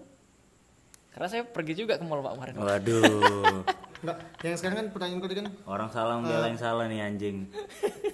Karena 1.14 1.28
saya 1.30 1.44
pergi 1.46 1.78
juga 1.78 2.00
ke 2.00 2.06
mall 2.08 2.24
pak 2.24 2.34
kemarin. 2.34 2.54
waduh. 2.58 3.62
Nggak 4.04 4.18
yang 4.44 4.60
sekarang 4.60 4.78
kan 4.84 4.88
pertanyaan 4.92 5.22
tadi 5.24 5.36
kan? 5.40 5.48
Orang 5.64 5.88
salah 5.88 6.20
membelain 6.20 6.60
salah 6.60 6.92
nih 6.92 7.08
anjing. 7.08 7.48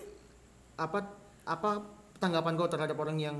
Apa 0.86 1.02
apa 1.43 1.82
tanggapan 2.21 2.54
kau 2.56 2.69
terhadap 2.69 2.93
orang 2.95 3.17
yang 3.17 3.38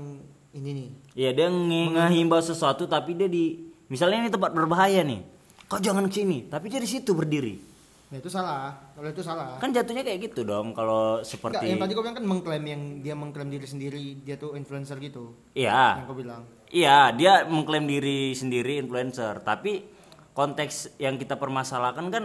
ini 0.56 0.70
nih. 0.74 0.88
Iya 1.14 1.30
dia 1.36 1.46
nge- 1.48 1.90
ngehimbau 1.94 2.42
sesuatu 2.42 2.86
tapi 2.86 3.14
dia 3.14 3.30
di 3.30 3.58
misalnya 3.86 4.26
ini 4.26 4.30
tempat 4.30 4.50
berbahaya 4.50 5.02
nih. 5.06 5.22
Kau 5.70 5.78
jangan 5.78 6.10
ke 6.10 6.22
sini? 6.22 6.50
Tapi 6.50 6.66
dia 6.66 6.82
di 6.82 6.90
situ 6.90 7.14
berdiri. 7.14 7.70
Nah 8.10 8.18
itu 8.18 8.26
salah. 8.26 8.74
Kalau 8.98 9.06
itu 9.06 9.22
salah. 9.22 9.54
Kan 9.62 9.70
jatuhnya 9.70 10.02
kayak 10.02 10.34
gitu 10.34 10.42
dong 10.42 10.74
kalau 10.74 11.22
seperti 11.22 11.70
yang 11.70 11.78
tadi 11.78 11.94
kau 11.94 12.02
bilang 12.02 12.18
kan 12.18 12.26
mengklaim 12.26 12.64
yang 12.66 12.82
dia 13.06 13.14
mengklaim 13.14 13.46
diri 13.46 13.66
sendiri 13.70 14.18
dia 14.26 14.34
tuh 14.34 14.58
influencer 14.58 14.98
gitu. 14.98 15.30
Iya. 15.54 16.02
Yang 16.02 16.06
kau 16.10 16.18
bilang. 16.18 16.42
Iya, 16.70 17.14
dia 17.14 17.32
mengklaim 17.50 17.86
diri 17.90 18.30
sendiri 18.30 18.78
influencer, 18.78 19.42
tapi 19.42 19.82
konteks 20.38 21.02
yang 21.02 21.18
kita 21.18 21.34
permasalahkan 21.34 22.06
kan 22.14 22.24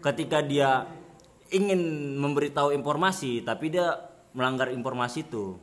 ketika 0.00 0.40
dia 0.40 0.88
ingin 1.52 1.80
memberitahu 2.16 2.72
informasi 2.72 3.44
tapi 3.44 3.68
dia 3.72 4.00
melanggar 4.32 4.72
informasi 4.72 5.28
itu. 5.28 5.60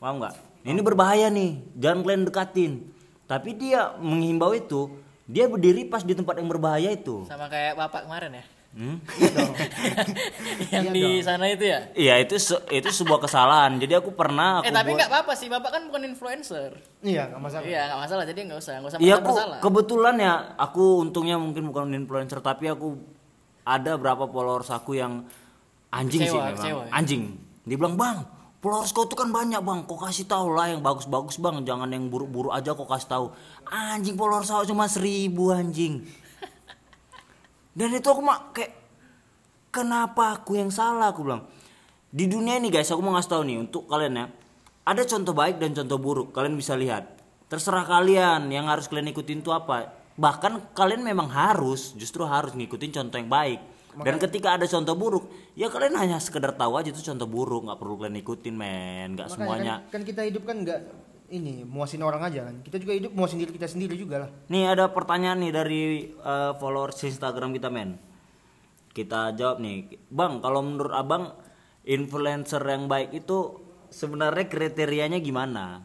Paham 0.00 0.20
nggak? 0.20 0.51
Ini 0.62 0.78
berbahaya 0.78 1.26
nih, 1.28 1.50
jangan 1.74 1.98
kalian 2.00 2.24
dekatin. 2.24 2.72
Tapi 3.24 3.50
dia 3.52 3.94
menghimbau 3.96 4.52
itu, 4.52 4.94
dia 5.24 5.44
berdiri 5.44 5.82
pas 5.84 6.00
di 6.00 6.12
tempat 6.12 6.36
yang 6.36 6.46
berbahaya 6.46 6.90
itu. 6.90 7.24
Sama 7.24 7.46
kayak 7.46 7.74
bapak 7.74 8.06
kemarin 8.06 8.32
ya. 8.32 8.44
Hmm? 8.72 8.96
yang 10.72 10.84
Iya 10.86 10.92
di 10.92 11.02
dong. 11.12 11.20
sana 11.22 11.44
itu 11.46 11.64
ya. 11.66 11.80
Iya, 11.92 12.14
itu 12.18 12.34
se- 12.38 12.64
itu 12.70 12.88
sebuah 12.90 13.20
kesalahan. 13.20 13.76
Jadi 13.76 13.92
aku 13.92 14.10
pernah 14.10 14.58
aku 14.58 14.64
eh 14.64 14.72
tapi 14.72 14.88
buat- 14.88 14.98
nggak 14.98 15.10
apa-apa 15.10 15.32
sih, 15.34 15.46
bapak 15.46 15.70
kan 15.70 15.82
bukan 15.84 16.02
influencer. 16.06 16.70
iya 17.02 17.26
nggak 17.26 17.36
masalah 17.38 17.64
Iya 17.64 17.80
nggak 17.84 18.00
masalah, 18.00 18.24
jadi 18.24 18.40
nggak 18.44 18.58
usah, 18.58 18.72
nggak 18.78 18.88
usah 18.88 18.98
Iya 18.98 19.14
aku 19.18 19.28
bersalah. 19.28 19.58
kebetulan 19.60 20.16
ya 20.16 20.32
aku 20.56 20.84
untungnya 21.00 21.36
mungkin 21.36 21.66
bukan 21.66 21.90
influencer 21.92 22.38
tapi 22.38 22.64
aku 22.66 22.96
ada 23.62 23.92
berapa 23.94 24.24
followers 24.24 24.70
aku 24.70 24.94
yang 24.94 25.26
anjing 25.90 26.22
sih 26.22 26.30
Kecewa, 26.30 26.46
memang 26.46 26.56
kecewa 26.56 26.82
ya? 26.82 26.90
anjing 26.92 27.22
dia 27.60 27.76
bilang 27.76 27.94
bang 27.94 28.18
followers 28.62 28.94
kau 28.94 29.04
tuh 29.10 29.18
kan 29.18 29.28
banyak 29.28 29.58
bang. 29.58 29.78
Kau 29.84 29.98
kasih 29.98 30.24
tahu 30.30 30.54
lah 30.54 30.70
yang 30.70 30.80
bagus-bagus 30.80 31.36
bang. 31.42 31.60
Jangan 31.66 31.90
yang 31.90 32.06
buruk-buruk 32.06 32.54
aja 32.54 32.72
kau 32.72 32.86
kasih 32.86 33.10
tahu. 33.10 33.26
Anjing 33.66 34.14
followers 34.14 34.48
aku 34.48 34.70
cuma 34.70 34.86
seribu 34.86 35.50
anjing. 35.50 36.06
Dan 37.74 37.90
itu 37.92 38.06
aku 38.06 38.22
mak 38.22 38.54
kayak 38.54 38.72
kenapa 39.74 40.38
aku 40.38 40.56
yang 40.56 40.70
salah? 40.70 41.10
Aku 41.10 41.26
bilang 41.26 41.50
di 42.12 42.30
dunia 42.30 42.60
ini 42.60 42.70
guys 42.70 42.92
aku 42.94 43.02
mau 43.02 43.18
ngasih 43.18 43.30
tahu 43.34 43.42
nih 43.42 43.58
untuk 43.58 43.90
kalian 43.90 44.14
ya. 44.14 44.26
Ada 44.82 45.02
contoh 45.10 45.34
baik 45.34 45.58
dan 45.58 45.74
contoh 45.74 45.98
buruk. 45.98 46.28
Kalian 46.30 46.54
bisa 46.54 46.78
lihat. 46.78 47.18
Terserah 47.50 47.84
kalian 47.84 48.48
yang 48.48 48.70
harus 48.70 48.86
kalian 48.86 49.10
ikutin 49.10 49.42
itu 49.42 49.50
apa. 49.50 49.90
Bahkan 50.14 50.76
kalian 50.76 51.02
memang 51.02 51.26
harus 51.32 51.96
justru 51.98 52.22
harus 52.28 52.54
ngikutin 52.54 52.90
contoh 52.94 53.16
yang 53.18 53.32
baik 53.32 53.71
dan 54.00 54.16
ketika 54.16 54.56
ada 54.56 54.64
contoh 54.64 54.96
buruk 54.96 55.24
ya 55.52 55.68
kalian 55.68 56.00
hanya 56.00 56.16
sekedar 56.16 56.56
tahu 56.56 56.80
aja 56.80 56.88
itu 56.88 57.04
contoh 57.04 57.28
buruk 57.28 57.68
nggak 57.68 57.78
perlu 57.78 57.94
kalian 58.00 58.16
ikutin 58.24 58.54
men 58.56 59.20
nggak 59.20 59.28
semuanya 59.28 59.84
kan, 59.92 60.00
kan 60.00 60.02
kita 60.08 60.24
hidup 60.24 60.48
kan 60.48 60.64
nggak 60.64 60.80
ini 61.32 61.64
muasin 61.64 62.04
orang 62.04 62.20
aja 62.28 62.44
kan 62.44 62.60
kita 62.60 62.76
juga 62.76 62.92
hidup 62.92 63.12
muasin 63.16 63.40
diri 63.40 63.52
kita 63.56 63.64
sendiri 63.64 63.96
juga 63.96 64.28
lah 64.28 64.30
Nih 64.52 64.68
ada 64.68 64.92
pertanyaan 64.92 65.40
nih 65.40 65.52
dari 65.52 65.82
eh, 66.12 66.52
followers 66.60 67.00
Instagram 67.08 67.56
kita 67.56 67.72
men. 67.72 67.96
Kita 68.92 69.32
jawab 69.32 69.64
nih, 69.64 69.88
bang. 70.12 70.44
Kalau 70.44 70.60
menurut 70.60 70.92
abang 70.92 71.32
influencer 71.88 72.60
yang 72.60 72.84
baik 72.84 73.16
itu 73.16 73.56
sebenarnya 73.88 74.44
kriterianya 74.52 75.16
gimana? 75.24 75.80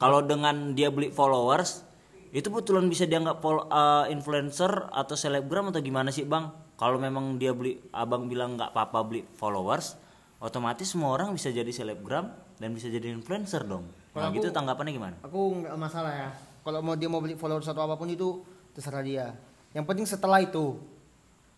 Kalau 0.00 0.24
dengan 0.24 0.72
dia 0.72 0.88
beli 0.88 1.12
followers, 1.12 1.84
itu 2.32 2.48
betulan 2.48 2.88
bisa 2.88 3.04
dianggap 3.04 3.44
eh, 3.44 4.04
influencer 4.16 4.88
atau 4.88 5.12
selebgram 5.12 5.68
atau 5.68 5.84
gimana 5.84 6.08
sih 6.08 6.24
bang? 6.24 6.48
Kalau 6.82 6.98
memang 6.98 7.38
dia 7.38 7.54
beli, 7.54 7.78
abang 7.94 8.26
bilang 8.26 8.58
nggak 8.58 8.74
apa-apa 8.74 9.06
beli 9.06 9.22
followers, 9.38 9.94
otomatis 10.42 10.90
semua 10.90 11.14
orang 11.14 11.30
bisa 11.30 11.46
jadi 11.48 11.70
selebgram 11.70 12.26
dan 12.58 12.74
bisa 12.74 12.90
jadi 12.90 13.06
influencer 13.06 13.62
dong. 13.62 13.86
Nah 13.86 14.26
Kalau 14.26 14.34
gitu 14.34 14.50
aku- 14.50 14.56
tanggapannya 14.58 14.92
gimana? 14.92 15.14
aku 15.22 15.62
nggak 15.62 15.76
masalah 15.78 16.10
ya 16.10 16.28
kalau 16.62 16.78
mau 16.78 16.94
dia 16.94 17.06
mau 17.06 17.18
beli 17.18 17.34
followers 17.34 17.66
atau 17.66 17.82
apa 17.82 17.94
pun 17.94 18.06
itu 18.06 18.42
terserah 18.70 19.00
dia 19.00 19.34
yang 19.72 19.82
penting 19.82 20.04
setelah 20.04 20.38
itu 20.38 20.78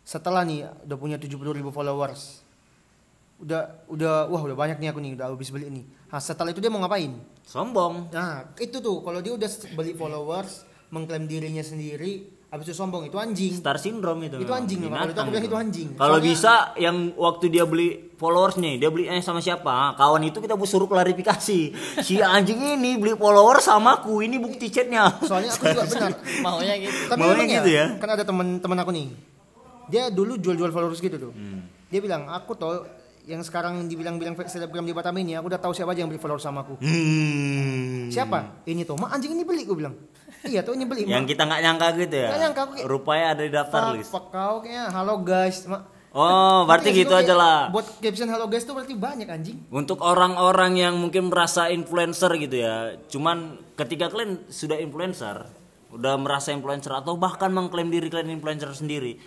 setelah 0.01 0.45
nih 0.45 0.69
udah 0.85 0.97
punya 0.97 1.17
70 1.17 1.35
ribu 1.53 1.69
followers 1.69 2.41
udah 3.37 3.85
udah 3.91 4.31
wah 4.31 4.41
udah 4.41 4.55
banyak 4.55 4.79
nih 4.79 4.89
aku 4.89 5.01
nih 5.01 5.13
udah 5.19 5.27
habis 5.29 5.51
beli 5.51 5.67
nih 5.69 5.85
nah, 6.09 6.23
setelah 6.23 6.55
itu 6.55 6.63
dia 6.63 6.71
mau 6.71 6.81
ngapain 6.81 7.11
Sombong. 7.43 8.09
nah 8.15 8.49
itu 8.57 8.79
tuh 8.79 9.03
kalau 9.03 9.19
dia 9.19 9.35
udah 9.35 9.51
beli 9.75 9.93
followers 9.93 10.63
mengklaim 10.89 11.27
dirinya 11.27 11.61
sendiri 11.61 12.31
habis 12.55 12.71
itu 12.71 12.77
sombong 12.79 13.11
itu 13.11 13.19
anjing 13.19 13.51
Star 13.51 13.83
syndrome 13.83 14.31
itu. 14.31 14.39
Itu 14.39 14.47
memang. 14.47 14.63
anjing, 14.63 14.79
kalau 14.87 15.11
itu 15.11 15.19
aku 15.19 15.31
bilang 15.35 15.47
itu 15.51 15.57
anjing. 15.59 15.89
Kalau 15.99 16.07
Soalnya- 16.15 16.31
bisa 16.31 16.53
yang 16.79 16.97
waktu 17.19 17.45
dia 17.51 17.65
beli 17.67 18.15
followers 18.15 18.55
nih, 18.63 18.79
dia 18.79 18.95
belinya 18.95 19.19
sama 19.19 19.43
siapa? 19.43 19.99
Kawan 19.99 20.23
itu 20.23 20.39
kita 20.39 20.55
suruh 20.63 20.87
klarifikasi. 20.87 21.61
Si 21.99 22.15
anjing 22.23 22.79
ini 22.79 22.95
beli 22.95 23.19
follower 23.19 23.59
sama 23.59 23.99
aku, 23.99 24.23
ini 24.23 24.39
bukti 24.39 24.71
chatnya. 24.71 25.19
soalnya 25.27 25.51
aku 25.51 25.67
juga 25.67 25.83
benar 25.99 26.11
Maunya 26.47 26.75
gitu. 26.79 26.95
Tapi 27.11 27.19
Maunya 27.19 27.35
memang 27.43 27.57
gitu 27.59 27.71
ya? 27.75 27.85
Kan 27.99 28.09
ada 28.15 28.23
teman-teman 28.23 28.79
aku 28.79 28.91
nih. 28.95 29.07
Dia 29.91 30.03
dulu 30.15 30.39
jual-jual 30.39 30.71
followers 30.71 31.03
gitu 31.03 31.19
tuh. 31.19 31.33
Hmm. 31.35 31.67
Dia 31.91 31.99
bilang, 31.99 32.31
"Aku 32.31 32.55
tau 32.55 32.87
yang 33.27 33.43
sekarang 33.43 33.91
dibilang-bilang 33.91 34.39
selebgram 34.47 34.87
di 34.87 34.95
Batam 34.95 35.19
ini, 35.19 35.35
aku 35.35 35.51
udah 35.51 35.59
tahu 35.59 35.75
siapa 35.75 35.91
aja 35.91 36.07
yang 36.07 36.09
beli 36.09 36.23
followers 36.23 36.47
sama 36.47 36.63
aku." 36.63 36.79
Hmm. 36.79 38.09
Siapa? 38.09 38.63
Ini 38.65 38.87
tuh. 38.87 38.95
Mak 38.95 39.11
anjing 39.11 39.35
ini 39.35 39.43
beli 39.43 39.67
gue 39.67 39.75
bilang. 39.75 39.99
Iya 40.47 40.61
tuh 40.61 40.73
ini 40.75 40.85
beli. 40.85 41.09
Yang 41.09 41.35
kita 41.35 41.43
nggak 41.45 41.61
nyangka 41.61 41.87
gitu 41.97 42.17
ya. 42.17 42.29
Nggak 42.31 42.41
nyangka, 42.45 42.61
aku 42.61 42.73
kayak- 42.75 42.89
Rupanya 42.89 43.27
ada 43.33 43.43
di 43.43 43.53
daftar 43.53 43.81
fuck, 43.83 43.95
list. 43.97 44.11
fuck 44.13 44.27
kau 44.31 44.55
kayaknya. 44.61 44.85
Halo 44.91 45.15
guys. 45.21 45.57
Mak. 45.65 45.83
Oh, 46.15 46.63
berarti 46.63 46.95
gitu 46.95 47.11
aja 47.11 47.35
lah. 47.35 47.59
Buat 47.75 47.99
caption 47.99 48.31
halo 48.31 48.47
guys 48.47 48.63
tuh 48.63 48.79
berarti 48.79 48.95
banyak 48.95 49.27
anjing. 49.27 49.67
Untuk 49.69 49.99
orang-orang 49.99 50.79
yang 50.79 50.95
mungkin 50.95 51.27
merasa 51.27 51.67
influencer 51.69 52.31
gitu 52.39 52.63
ya. 52.63 52.95
Cuman 53.11 53.59
ketika 53.75 54.07
kalian 54.07 54.47
sudah 54.47 54.79
influencer, 54.79 55.51
udah 55.91 56.15
merasa 56.15 56.55
influencer 56.55 56.95
atau 56.95 57.19
bahkan 57.19 57.51
mengklaim 57.51 57.91
diri 57.91 58.07
kalian 58.07 58.39
influencer 58.39 58.71
sendiri, 58.71 59.19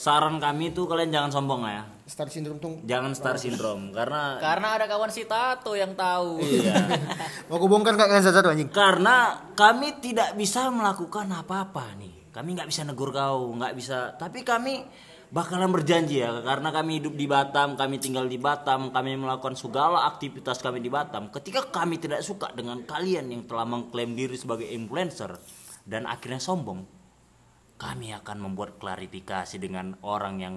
saran 0.00 0.40
kami 0.40 0.72
tuh 0.72 0.88
kalian 0.88 1.12
jangan 1.12 1.28
sombong 1.28 1.68
ya. 1.68 1.84
Star 2.08 2.32
syndrome 2.32 2.56
tuh. 2.56 2.80
Jangan 2.88 3.12
star 3.12 3.36
syndrome 3.36 3.92
karena 3.92 4.40
Karena 4.40 4.80
ada 4.80 4.88
kawan 4.88 5.12
si 5.12 5.28
Tato 5.28 5.76
yang 5.76 5.92
tahu. 5.92 6.40
iya. 6.40 6.88
Mau 7.52 7.60
gue 7.60 7.68
bongkar 7.68 8.00
nggak 8.00 8.08
kalian 8.08 8.24
satu 8.24 8.48
anjing? 8.48 8.70
karena 8.72 9.36
kami 9.52 10.00
tidak 10.00 10.32
bisa 10.40 10.72
melakukan 10.72 11.28
apa-apa 11.28 12.00
nih. 12.00 12.32
Kami 12.32 12.48
nggak 12.56 12.68
bisa 12.72 12.88
negur 12.88 13.12
kau, 13.12 13.52
nggak 13.52 13.76
bisa. 13.76 14.16
Tapi 14.16 14.40
kami 14.40 14.80
bakalan 15.30 15.70
berjanji 15.70 16.24
ya 16.24 16.42
karena 16.42 16.72
kami 16.72 16.98
hidup 16.98 17.14
di 17.14 17.26
Batam, 17.28 17.76
kami 17.76 18.00
tinggal 18.02 18.24
di 18.24 18.40
Batam, 18.40 18.90
kami 18.90 19.20
melakukan 19.20 19.54
segala 19.54 20.08
aktivitas 20.08 20.64
kami 20.64 20.80
di 20.80 20.88
Batam. 20.88 21.28
Ketika 21.28 21.68
kami 21.68 22.00
tidak 22.00 22.24
suka 22.24 22.48
dengan 22.56 22.82
kalian 22.88 23.28
yang 23.30 23.44
telah 23.44 23.68
mengklaim 23.68 24.16
diri 24.16 24.34
sebagai 24.34 24.66
influencer 24.66 25.36
dan 25.86 26.08
akhirnya 26.08 26.42
sombong, 26.42 26.99
kami 27.80 28.12
akan 28.12 28.36
membuat 28.44 28.76
klarifikasi 28.76 29.56
dengan 29.56 29.96
orang 30.04 30.36
yang 30.36 30.54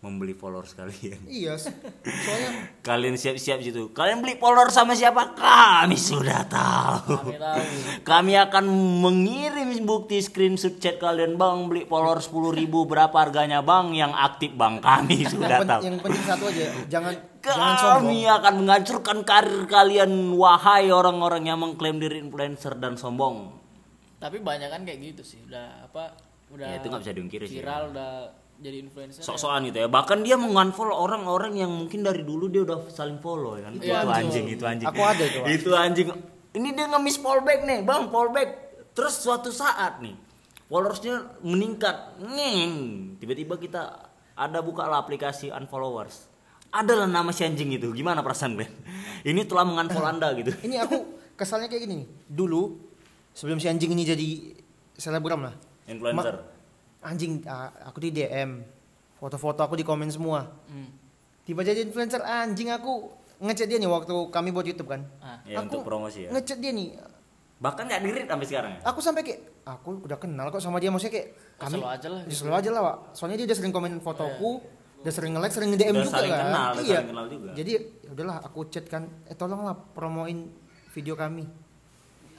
membeli 0.00 0.32
followers 0.32 0.72
kalian. 0.72 1.20
Iya, 1.28 1.60
soalnya 1.60 2.72
Kalian 2.80 3.20
siap-siap 3.20 3.60
situ. 3.60 3.92
Kalian 3.92 4.24
beli 4.24 4.40
followers 4.40 4.72
sama 4.72 4.96
siapa? 4.96 5.36
Kami 5.36 5.96
sudah 5.96 6.48
tahu. 6.48 7.20
Kami 7.20 7.36
tahu. 7.36 7.60
Kami 8.00 8.32
akan 8.40 8.64
mengirim 9.04 9.68
bukti 9.84 10.20
screenshot 10.24 10.80
chat 10.80 10.96
kalian 10.96 11.36
bang 11.36 11.68
beli 11.68 11.84
followers 11.84 12.32
10.000 12.32 12.60
ribu 12.64 12.88
berapa 12.88 13.12
harganya 13.12 13.60
bang 13.60 13.92
yang 13.92 14.12
aktif 14.16 14.56
bang 14.56 14.80
kami 14.80 15.24
sudah 15.28 15.64
tahu. 15.64 15.80
yang 15.84 15.96
penting 16.00 16.24
satu 16.24 16.44
aja, 16.48 16.64
jangan 16.88 17.14
jangan 17.44 17.74
sombong. 17.76 18.00
Kami 18.00 18.18
akan 18.24 18.54
menghancurkan 18.64 19.18
karir 19.28 19.64
kalian 19.68 20.10
wahai 20.36 20.88
orang-orang 20.88 21.48
yang 21.48 21.60
mengklaim 21.60 22.00
diri 22.00 22.24
influencer 22.24 22.76
dan 22.80 22.96
sombong. 22.96 23.52
Tapi 24.20 24.40
banyak 24.40 24.68
kan 24.68 24.84
kayak 24.84 25.00
gitu 25.12 25.22
sih. 25.24 25.40
Udah 25.44 25.88
apa? 25.88 26.29
Udah 26.50 26.66
Ya, 26.66 26.74
itu 26.78 26.86
nggak 26.90 27.02
bisa 27.02 27.14
diungkiri 27.14 27.44
sih. 27.46 27.58
viral 27.62 27.94
udah 27.94 28.10
jadi 28.60 28.76
influencer. 28.82 29.22
Sok-sokan 29.22 29.70
gitu 29.70 29.78
ya. 29.80 29.88
Bahkan 29.88 30.18
dia 30.20 30.36
mengunfollow 30.36 30.92
orang-orang 30.92 31.56
yang 31.56 31.70
mungkin 31.70 32.02
dari 32.02 32.20
dulu 32.20 32.50
dia 32.50 32.66
udah 32.66 32.90
saling 32.90 33.16
follow 33.18 33.56
ya 33.56 33.70
kan. 33.70 33.72
Itu, 33.78 33.86
Iya, 33.86 34.04
anjing, 34.04 34.46
itu 34.50 34.64
anjing. 34.66 34.86
Aku 34.90 35.00
ada 35.00 35.22
itu. 35.22 35.38
Itu 35.46 35.70
anjing. 35.72 36.08
Ini 36.50 36.68
dia 36.74 36.86
ngemis 36.90 37.16
fallback 37.16 37.62
nih, 37.62 37.80
Bang, 37.86 38.10
fallback. 38.10 38.50
Terus 38.90 39.14
suatu 39.16 39.48
saat 39.48 40.02
nih 40.02 40.12
followersnya 40.66 41.40
meningkat. 41.40 42.18
Ngeng. 42.18 42.74
Tiba-tiba 43.16 43.54
kita 43.56 43.82
ada 44.34 44.58
buka 44.60 44.84
lah 44.84 45.00
aplikasi 45.00 45.48
unfollowers. 45.48 46.26
Adalah 46.70 47.06
nama 47.06 47.30
si 47.30 47.42
anjing 47.42 47.70
itu. 47.70 47.90
Gimana 47.90 48.22
perasaan 48.22 48.54
kalian? 48.54 48.74
Ini 49.26 49.42
telah 49.46 49.66
mengunfollow 49.66 50.06
Anda 50.06 50.30
gitu. 50.34 50.54
Ini 50.62 50.86
aku 50.86 50.96
kesalnya 51.34 51.66
kayak 51.66 51.82
gini 51.86 51.94
nih. 52.02 52.08
Dulu 52.26 52.62
sebelum 53.32 53.58
si 53.58 53.66
anjing 53.66 53.90
ini 53.90 54.02
jadi 54.02 54.28
selebgram 54.94 55.42
lah. 55.46 55.54
Influencer. 55.86 56.34
Ma- 56.36 56.48
anjing 57.02 57.40
aku 57.80 57.98
di 57.98 58.10
DM. 58.10 58.60
Foto-foto 59.16 59.60
aku 59.60 59.76
di 59.76 59.84
komen 59.84 60.08
semua. 60.08 60.48
Hmm. 60.66 60.88
Tiba 61.42 61.60
jadi 61.60 61.80
influencer 61.80 62.20
anjing 62.20 62.68
aku 62.68 63.08
ngechat 63.38 63.66
dia 63.66 63.76
nih 63.76 63.88
waktu 63.88 64.12
kami 64.28 64.48
buat 64.50 64.64
YouTube 64.64 64.88
kan. 64.88 65.04
Ah. 65.20 65.40
Ya, 65.44 65.60
untuk 65.60 65.80
promosi 65.80 66.24
ya. 66.24 66.30
Ngechat 66.30 66.56
dia 66.56 66.72
nih. 66.72 66.96
Bahkan 67.60 67.84
nggak 67.84 68.00
dirit 68.00 68.24
sampai 68.24 68.46
sekarang 68.46 68.70
ya. 68.72 68.80
Aku 68.82 69.00
sampai 69.00 69.20
kayak 69.20 69.40
aku 69.62 70.00
udah 70.00 70.16
kenal 70.16 70.48
kok 70.48 70.58
sama 70.58 70.80
dia 70.80 70.88
maksudnya 70.88 71.12
kayak 71.12 71.28
kami 71.60 71.76
Selalu 71.76 71.88
aja 71.90 72.08
lah 72.08 72.18
Ya, 72.18 72.24
gitu. 72.24 72.36
selalu 72.38 72.54
aja 72.56 72.70
lah, 72.72 72.80
Wak. 72.82 72.96
Soalnya 73.12 73.36
dia 73.36 73.46
udah 73.46 73.58
sering 73.60 73.72
komen 73.74 73.92
fotoku, 74.00 74.50
udah 75.04 75.12
sering 75.12 75.32
nge-like, 75.36 75.52
sering 75.52 75.70
nge-DM 75.70 75.92
Udah 75.92 76.00
juga 76.02 76.16
saling 76.16 76.32
kan. 76.32 76.40
kenal, 76.42 76.68
udah 76.72 76.80
iya. 76.80 76.96
saling 76.96 77.10
kenal 77.12 77.26
juga. 77.28 77.48
Jadi 77.52 77.70
ya 77.76 77.80
udahlah 78.10 78.36
aku 78.40 78.60
chat 78.68 78.84
kan, 78.86 79.02
eh 79.26 79.36
tolonglah 79.36 79.76
promoin 79.92 80.38
video 80.90 81.12
kami. 81.14 81.44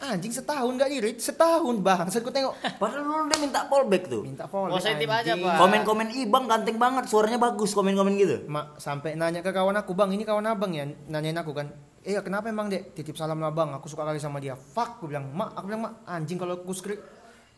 Anjing 0.02 0.34
setahun 0.34 0.74
gak 0.82 0.90
dirit, 0.90 1.18
setahun 1.22 1.78
bang. 1.78 2.10
Saya 2.10 2.26
tengok 2.26 2.54
Padahal 2.82 3.06
dulu 3.06 3.24
dia 3.30 3.38
minta 3.38 3.62
fallback 3.70 4.04
tuh. 4.10 4.26
minta 4.26 4.50
follow. 4.50 4.74
Positif 4.74 5.06
aja, 5.06 5.38
anjing. 5.38 5.46
Pak. 5.46 5.58
Komen-komen 5.62 6.08
ih 6.18 6.26
bang 6.26 6.46
ganteng 6.50 6.78
banget, 6.82 7.06
suaranya 7.06 7.38
bagus, 7.38 7.78
komen-komen 7.78 8.18
gitu. 8.18 8.50
Mak 8.50 8.82
sampai 8.82 9.14
nanya 9.14 9.46
ke 9.46 9.54
kawan 9.54 9.78
aku, 9.78 9.94
bang 9.94 10.10
ini 10.18 10.26
kawan 10.26 10.50
abang 10.50 10.74
ya, 10.74 10.90
nanyain 11.06 11.38
aku 11.38 11.54
kan. 11.54 11.70
Eh 12.02 12.18
kenapa 12.26 12.50
emang 12.50 12.66
dek? 12.66 12.98
Titip 12.98 13.14
salam 13.14 13.38
lah 13.38 13.54
bang, 13.54 13.78
aku 13.78 13.86
suka 13.86 14.02
kali 14.02 14.18
sama 14.18 14.42
dia. 14.42 14.58
Fuck, 14.58 14.98
aku 14.98 15.06
bilang, 15.06 15.30
mak, 15.38 15.54
aku 15.54 15.70
bilang 15.70 15.86
mak, 15.86 15.94
anjing 16.10 16.42
kalau 16.42 16.58
aku 16.58 16.74
skrip, 16.74 16.98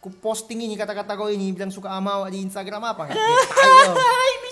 aku 0.03 0.12
posting 0.19 0.60
ini 0.67 0.75
kata-kata 0.75 1.15
kau 1.15 1.32
ini, 1.32 1.56
bilang 1.56 1.71
suka 1.71 1.95
sama 1.95 2.19
awak 2.19 2.36
di 2.36 2.43
Instagram 2.43 2.91
apa 2.91 3.08
nggak? 3.08 3.15
Dia 3.15 3.88
tai 3.95 4.34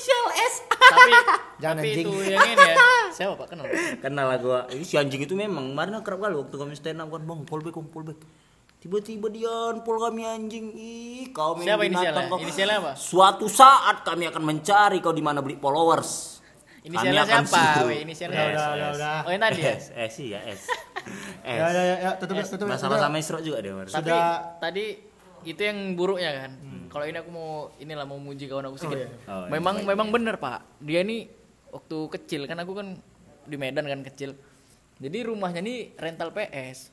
kau. 0.43 0.49
Inisial 0.49 0.49
S. 0.49 0.56
tapi 0.89 1.12
Jangan 1.62 1.75
tapi 1.77 1.88
anjing. 1.88 2.06
itu 2.06 2.12
yang 2.25 2.41
ini 2.43 2.65
ya. 2.65 2.75
Siapa 3.17 3.34
Pak 3.36 3.47
kenal? 3.47 3.65
Kenal 3.97 4.25
lah 4.25 4.38
gua. 4.38 4.60
Ini 4.67 4.82
si 4.82 4.95
anjing 4.95 5.21
itu 5.21 5.34
memang 5.34 5.71
kemarin 5.71 6.01
kerap 6.01 6.19
kali 6.19 6.36
waktu 6.36 6.56
kami 6.56 6.73
stand 6.73 6.99
up 6.99 7.08
kan 7.08 7.21
bang, 7.21 7.39
fallback, 7.45 7.75
bang, 7.75 7.88
fallback. 7.88 8.19
Tiba-tiba 8.82 9.30
dia 9.30 9.54
unfollow 9.71 10.01
kami 10.04 10.25
anjing. 10.25 10.73
Ih, 10.73 11.30
kau 11.30 11.54
main 11.54 11.69
Siapa 11.69 11.86
binatang, 11.86 12.01
inisialnya? 12.01 12.25
kau. 12.27 12.39
Inisialnya 12.41 12.77
apa? 12.80 12.91
Suatu 12.95 13.45
saat 13.45 14.01
kami 14.01 14.25
akan 14.25 14.41
mencari 14.41 14.97
kau 14.97 15.13
di 15.13 15.21
mana 15.21 15.38
beli 15.39 15.54
followers. 15.56 16.41
Inisialnya 16.82 17.21
Kami 17.21 17.30
akan 17.30 17.43
siapa? 17.45 17.86
Weh, 17.86 17.99
inisialnya 18.01 18.41
S, 18.41 18.49
Udah, 18.49 18.67
udah, 18.73 18.89
S. 18.89 18.95
udah. 18.97 19.17
Oh 19.21 19.30
yang 19.30 19.43
tadi 19.45 19.60
ya? 19.62 19.69
S, 19.71 19.86
S 19.93 20.12
sih 20.17 20.27
ya 20.34 20.41
S. 20.41 20.65
S. 21.45 21.60
Ya, 21.62 21.67
ya, 21.69 21.82
ya, 21.84 21.95
ya, 21.99 22.12
tutup, 22.17 22.34
Eh, 22.34 22.45
tutup. 22.49 22.65
Masalah 22.65 22.97
sama 22.97 23.21
Isro 23.21 23.38
juga 23.38 23.62
dia. 23.62 23.69
Mar. 23.69 23.86
Tapi 23.86 24.10
tadi 24.58 24.86
itu 25.43 25.62
yang 25.62 25.93
buruknya 25.93 26.30
kan. 26.36 26.51
Kalau 26.91 27.08
ini 27.08 27.17
aku 27.23 27.32
mau 27.32 27.71
inilah 27.80 28.04
mau 28.04 28.19
muji 28.19 28.51
kawan 28.51 28.67
aku 28.67 28.77
sedikit. 28.84 29.08
iya. 29.08 29.32
Oh, 29.32 29.47
iya. 29.47 29.49
memang 29.56 29.75
memang 29.88 30.08
bener 30.12 30.36
Pak. 30.36 30.84
Dia 30.84 31.08
nih 31.08 31.32
waktu 31.71 31.97
kecil 32.19 32.43
kan 32.51 32.60
aku 32.60 32.75
kan 32.75 32.99
di 33.47 33.56
Medan 33.56 33.88
kan 33.88 34.04
kecil. 34.04 34.36
Jadi 34.99 35.17
rumahnya 35.23 35.63
nih 35.63 35.95
rental 35.95 36.36
PS. 36.36 36.91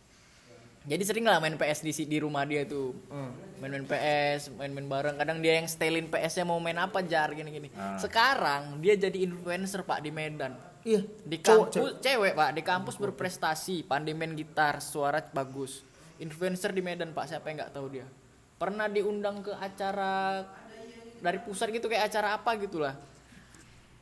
Jadi 0.88 1.02
sering 1.04 1.26
lah 1.28 1.36
main 1.42 1.58
PS 1.58 1.84
di 1.84 1.92
di 2.06 2.18
rumah 2.22 2.46
dia 2.46 2.64
tuh. 2.64 2.96
Hmm. 3.12 3.34
Main-main 3.58 3.84
PS, 3.84 4.54
main-main 4.54 4.86
bareng. 4.86 5.18
Kadang 5.18 5.42
dia 5.42 5.58
yang 5.58 5.66
setelin 5.66 6.06
PS-nya 6.08 6.46
mau 6.46 6.56
main 6.62 6.78
apa 6.78 7.02
jar 7.04 7.34
gini-gini. 7.34 7.68
Ah. 7.74 7.98
Sekarang 7.98 8.78
dia 8.80 8.94
jadi 8.94 9.18
influencer 9.26 9.82
Pak 9.82 10.00
di 10.00 10.14
Medan. 10.14 10.54
Iya. 10.86 11.04
Di 11.04 11.36
kampus 11.42 12.00
cewek. 12.00 12.32
Pak, 12.32 12.50
di 12.56 12.62
kampus 12.64 12.96
berprestasi, 12.96 13.84
pandai 13.84 14.14
main 14.16 14.32
gitar, 14.32 14.80
suara 14.80 15.20
bagus. 15.20 15.84
Influencer 16.16 16.72
di 16.72 16.80
Medan 16.80 17.12
Pak, 17.12 17.28
siapa 17.28 17.50
yang 17.50 17.66
nggak 17.66 17.74
tahu 17.74 17.86
dia. 17.92 18.06
Pernah 18.58 18.90
diundang 18.90 19.40
ke 19.40 19.54
acara 19.54 20.42
dari 21.22 21.38
pusat 21.42 21.70
gitu 21.70 21.86
kayak 21.86 22.10
acara 22.10 22.38
apa 22.38 22.50
gitulah. 22.58 22.94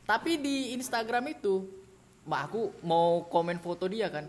Tapi 0.07 0.39
di 0.39 0.73
Instagram 0.73 1.29
itu, 1.29 1.67
Mbak 2.25 2.41
aku 2.49 2.61
mau 2.81 3.27
komen 3.27 3.59
foto 3.59 3.85
dia 3.85 4.07
kan. 4.07 4.25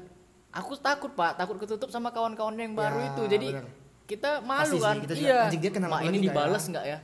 Aku 0.53 0.75
takut 0.77 1.13
Pak, 1.13 1.39
takut 1.39 1.57
ketutup 1.61 1.93
sama 1.93 2.11
kawan-kawannya 2.11 2.65
yang 2.67 2.77
baru 2.77 2.99
Ya, 2.99 3.07
itu. 3.15 3.23
Jadi 3.31 3.49
bener. 3.55 3.67
kita 4.09 4.31
malu 4.43 4.65
Pasti 4.65 4.77
sih, 4.77 4.83
kan. 4.83 4.97
kita 5.05 5.15
iya. 5.15 5.41
dia 5.53 5.71
kenal 5.71 5.89
Mak 5.93 6.01
ini 6.03 6.07
lagi 6.09 6.19
nggak 6.19 6.27
dibales 6.35 6.65
ya? 6.65 6.71
nggak 6.73 6.85
ya? 6.89 6.99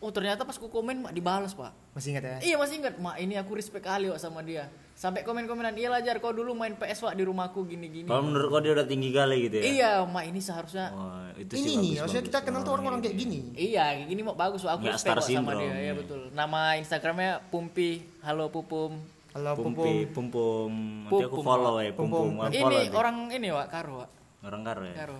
Oh 0.00 0.10
ternyata 0.10 0.42
pas 0.44 0.56
aku 0.58 0.68
komen 0.68 0.96
Mak 1.06 1.12
dibales 1.14 1.52
Pak. 1.54 1.72
Masih 1.96 2.08
ingat 2.12 2.24
ya? 2.26 2.36
Iya 2.44 2.56
masih 2.60 2.74
ingat, 2.82 2.94
mak 2.98 3.16
ini 3.18 3.34
aku 3.40 3.50
respect 3.56 3.86
kali 3.86 4.10
Wak 4.10 4.20
sama 4.20 4.42
dia. 4.44 4.68
Sampai 5.00 5.24
komen-komenan, 5.24 5.72
iya 5.80 5.88
lah 5.88 6.04
Jar, 6.04 6.20
kau 6.20 6.28
dulu 6.28 6.52
main 6.52 6.76
PS 6.76 7.08
Wak 7.08 7.16
di 7.16 7.24
rumahku 7.24 7.64
gini-gini. 7.64 8.04
Kalau 8.04 8.20
menurut 8.20 8.52
kau 8.52 8.60
dia 8.60 8.76
udah 8.76 8.84
tinggi 8.84 9.08
kali 9.08 9.48
gitu 9.48 9.56
ya? 9.56 9.64
Iya, 9.64 9.92
mak 10.04 10.28
ini 10.28 10.44
seharusnya. 10.44 10.92
Wah, 10.92 11.32
itu 11.40 11.56
Ini 11.56 11.64
sih 11.64 11.72
nih, 11.72 11.80
bagus, 11.80 12.00
maksudnya 12.04 12.20
bagus. 12.20 12.28
kita 12.28 12.40
kenal 12.44 12.60
tuh 12.60 12.72
orang-orang 12.76 13.00
kayak 13.00 13.16
gini. 13.16 13.40
Iya, 13.56 13.96
kayak 13.96 14.08
gini 14.12 14.20
mau 14.20 14.36
bagus 14.36 14.60
Wak. 14.60 14.76
Aku 14.76 14.92
respect 14.92 15.24
star 15.24 15.24
sama 15.24 15.56
dia. 15.56 15.72
Iya 15.72 15.76
iya. 15.80 15.92
betul. 15.96 16.20
Nama 16.36 16.60
Instagramnya 16.84 17.32
Pumpi. 17.48 18.04
Halo 18.20 18.52
Pupum. 18.52 18.92
Halo 19.32 19.50
Pumpi, 19.56 20.04
pumpum. 20.12 20.68
Nanti 21.08 21.24
aku 21.24 21.40
follow 21.40 21.80
ya, 21.80 21.96
Pumpum. 21.96 22.36
ini 22.52 22.92
orang 22.92 23.32
ini 23.32 23.48
Wak, 23.56 23.72
Karo 23.72 24.04
Wak. 24.04 24.10
orang 24.44 24.62
karo 24.68 24.82
ya. 24.84 24.94
Karo. 25.00 25.16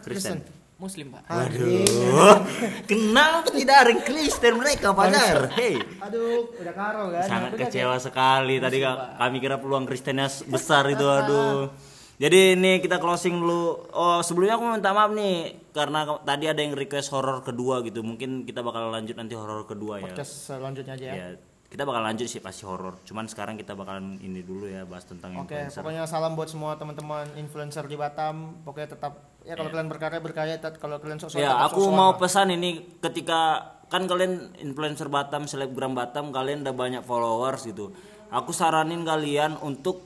Kristen. 0.00 0.59
Muslim 0.80 1.12
Pak. 1.12 1.28
Waduh, 1.28 2.36
kenapa 2.90 3.52
tidak 3.52 3.76
ada 3.84 3.92
Kristen 4.00 4.56
mereka 4.56 4.96
padahal? 4.96 5.52
Hei, 5.52 5.76
Aduh, 6.00 6.48
udah 6.56 6.74
karo 6.74 7.12
kan? 7.12 7.28
sangat 7.28 7.50
Udah, 7.52 7.60
kecewa 7.68 7.96
sekali 8.00 8.56
tadi 8.56 8.80
Kak. 8.80 9.20
kami 9.20 9.36
kira 9.38 9.60
peluang 9.60 9.84
Kristennya 9.84 10.26
besar 10.48 10.88
itu 10.88 11.04
aduh. 11.04 11.68
Jadi 12.16 12.52
ini 12.52 12.80
kita 12.80 13.00
closing 13.00 13.32
dulu. 13.32 13.92
Oh 13.92 14.20
sebelumnya 14.20 14.56
aku 14.56 14.64
minta 14.76 14.92
maaf 14.92 15.08
nih 15.12 15.56
karena 15.72 16.04
tadi 16.20 16.44
ada 16.48 16.60
yang 16.60 16.76
request 16.76 17.12
horor 17.12 17.40
kedua 17.40 17.80
gitu. 17.80 18.00
Mungkin 18.00 18.44
kita 18.44 18.60
bakal 18.60 18.92
lanjut 18.92 19.16
nanti 19.16 19.32
horor 19.32 19.64
kedua 19.64 20.00
ya. 20.00 20.12
Podcast 20.12 20.48
selanjutnya 20.48 21.00
aja 21.00 21.06
ya. 21.08 21.14
Ya, 21.16 21.26
kita 21.70 21.86
bakal 21.86 22.02
lanjut 22.02 22.26
sih 22.26 22.42
pasti 22.42 22.66
horor. 22.66 22.98
Cuman 23.06 23.30
sekarang 23.30 23.54
kita 23.54 23.78
bakalan 23.78 24.18
ini 24.18 24.42
dulu 24.42 24.66
ya 24.66 24.82
bahas 24.82 25.06
tentang 25.06 25.38
Oke, 25.38 25.54
influencer. 25.54 25.78
pokoknya 25.78 26.02
salam 26.02 26.34
buat 26.34 26.50
semua 26.50 26.74
teman-teman 26.74 27.30
influencer 27.38 27.86
di 27.86 27.94
Batam. 27.94 28.58
Pokoknya 28.66 28.98
tetap 28.98 29.22
ya 29.46 29.54
kalau 29.54 29.70
kalian 29.70 29.86
berkarya 29.86 30.18
berkarya, 30.18 30.56
tet- 30.58 30.82
kalau 30.82 30.98
kalian 30.98 31.22
sok 31.22 31.38
Ya, 31.38 31.54
aku 31.62 31.86
mau 31.94 32.18
pesan 32.18 32.50
ini 32.50 32.98
ketika 32.98 33.70
kan 33.86 34.10
kalian 34.10 34.50
influencer 34.58 35.06
Batam, 35.06 35.46
selebgram 35.46 35.94
Batam, 35.94 36.34
kalian 36.34 36.66
udah 36.66 36.74
banyak 36.74 37.02
followers 37.06 37.62
gitu. 37.62 37.94
Aku 38.34 38.50
saranin 38.50 39.06
kalian 39.06 39.54
untuk 39.62 40.02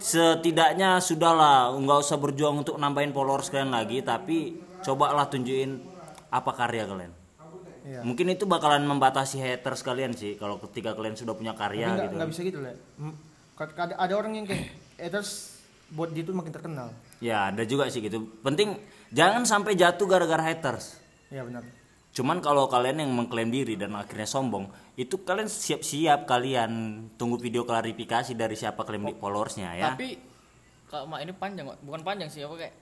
setidaknya 0.00 1.04
sudahlah 1.04 1.72
nggak 1.76 1.98
usah 2.00 2.16
berjuang 2.16 2.64
untuk 2.64 2.80
nambahin 2.80 3.12
followers 3.12 3.52
kalian 3.52 3.76
lagi, 3.76 4.00
tapi 4.00 4.56
cobalah 4.80 5.28
tunjukin 5.28 5.84
apa 6.32 6.50
karya 6.56 6.88
kalian. 6.88 7.23
Iya. 7.84 8.00
Mungkin 8.00 8.32
itu 8.32 8.48
bakalan 8.48 8.88
membatasi 8.88 9.44
haters 9.44 9.84
kalian 9.84 10.16
sih 10.16 10.40
kalau 10.40 10.56
ketika 10.56 10.96
kalian 10.96 11.20
sudah 11.20 11.36
punya 11.36 11.52
karya 11.52 11.92
nggak 11.92 12.04
gitu. 12.08 12.16
nggak 12.16 12.28
bisa 12.32 12.40
gitu 12.48 12.58
lah. 12.64 12.72
Ada, 13.60 13.94
ada 14.00 14.14
orang 14.16 14.32
yang 14.40 14.46
kayak 14.48 14.72
terus 15.12 15.60
buat 15.92 16.08
dia 16.10 16.24
tuh 16.24 16.32
makin 16.32 16.50
terkenal. 16.50 16.88
Ya, 17.20 17.52
ada 17.52 17.62
juga 17.68 17.92
sih 17.92 18.00
gitu. 18.00 18.24
Penting 18.40 18.80
jangan 19.12 19.44
sampai 19.44 19.76
jatuh 19.76 20.08
gara-gara 20.08 20.40
haters. 20.40 20.96
Iya 21.28 21.44
benar. 21.44 21.62
Cuman 22.14 22.40
kalau 22.40 22.70
kalian 22.70 23.04
yang 23.04 23.12
mengklaim 23.12 23.50
diri 23.50 23.74
dan 23.76 23.92
akhirnya 23.98 24.24
sombong, 24.24 24.70
itu 24.94 25.20
kalian 25.26 25.50
siap-siap 25.50 26.24
kalian 26.24 26.72
tunggu 27.18 27.36
video 27.36 27.66
klarifikasi 27.66 28.32
dari 28.38 28.54
siapa 28.54 28.86
klaim 28.86 29.10
di 29.10 29.14
followersnya 29.18 29.70
ya. 29.76 29.92
Tapi 29.92 30.14
kalau 30.88 31.10
mak 31.10 31.26
ini 31.26 31.34
panjang 31.34 31.66
bukan 31.82 32.02
panjang 32.06 32.30
sih 32.30 32.46
apa 32.46 32.54
kayak 32.54 32.74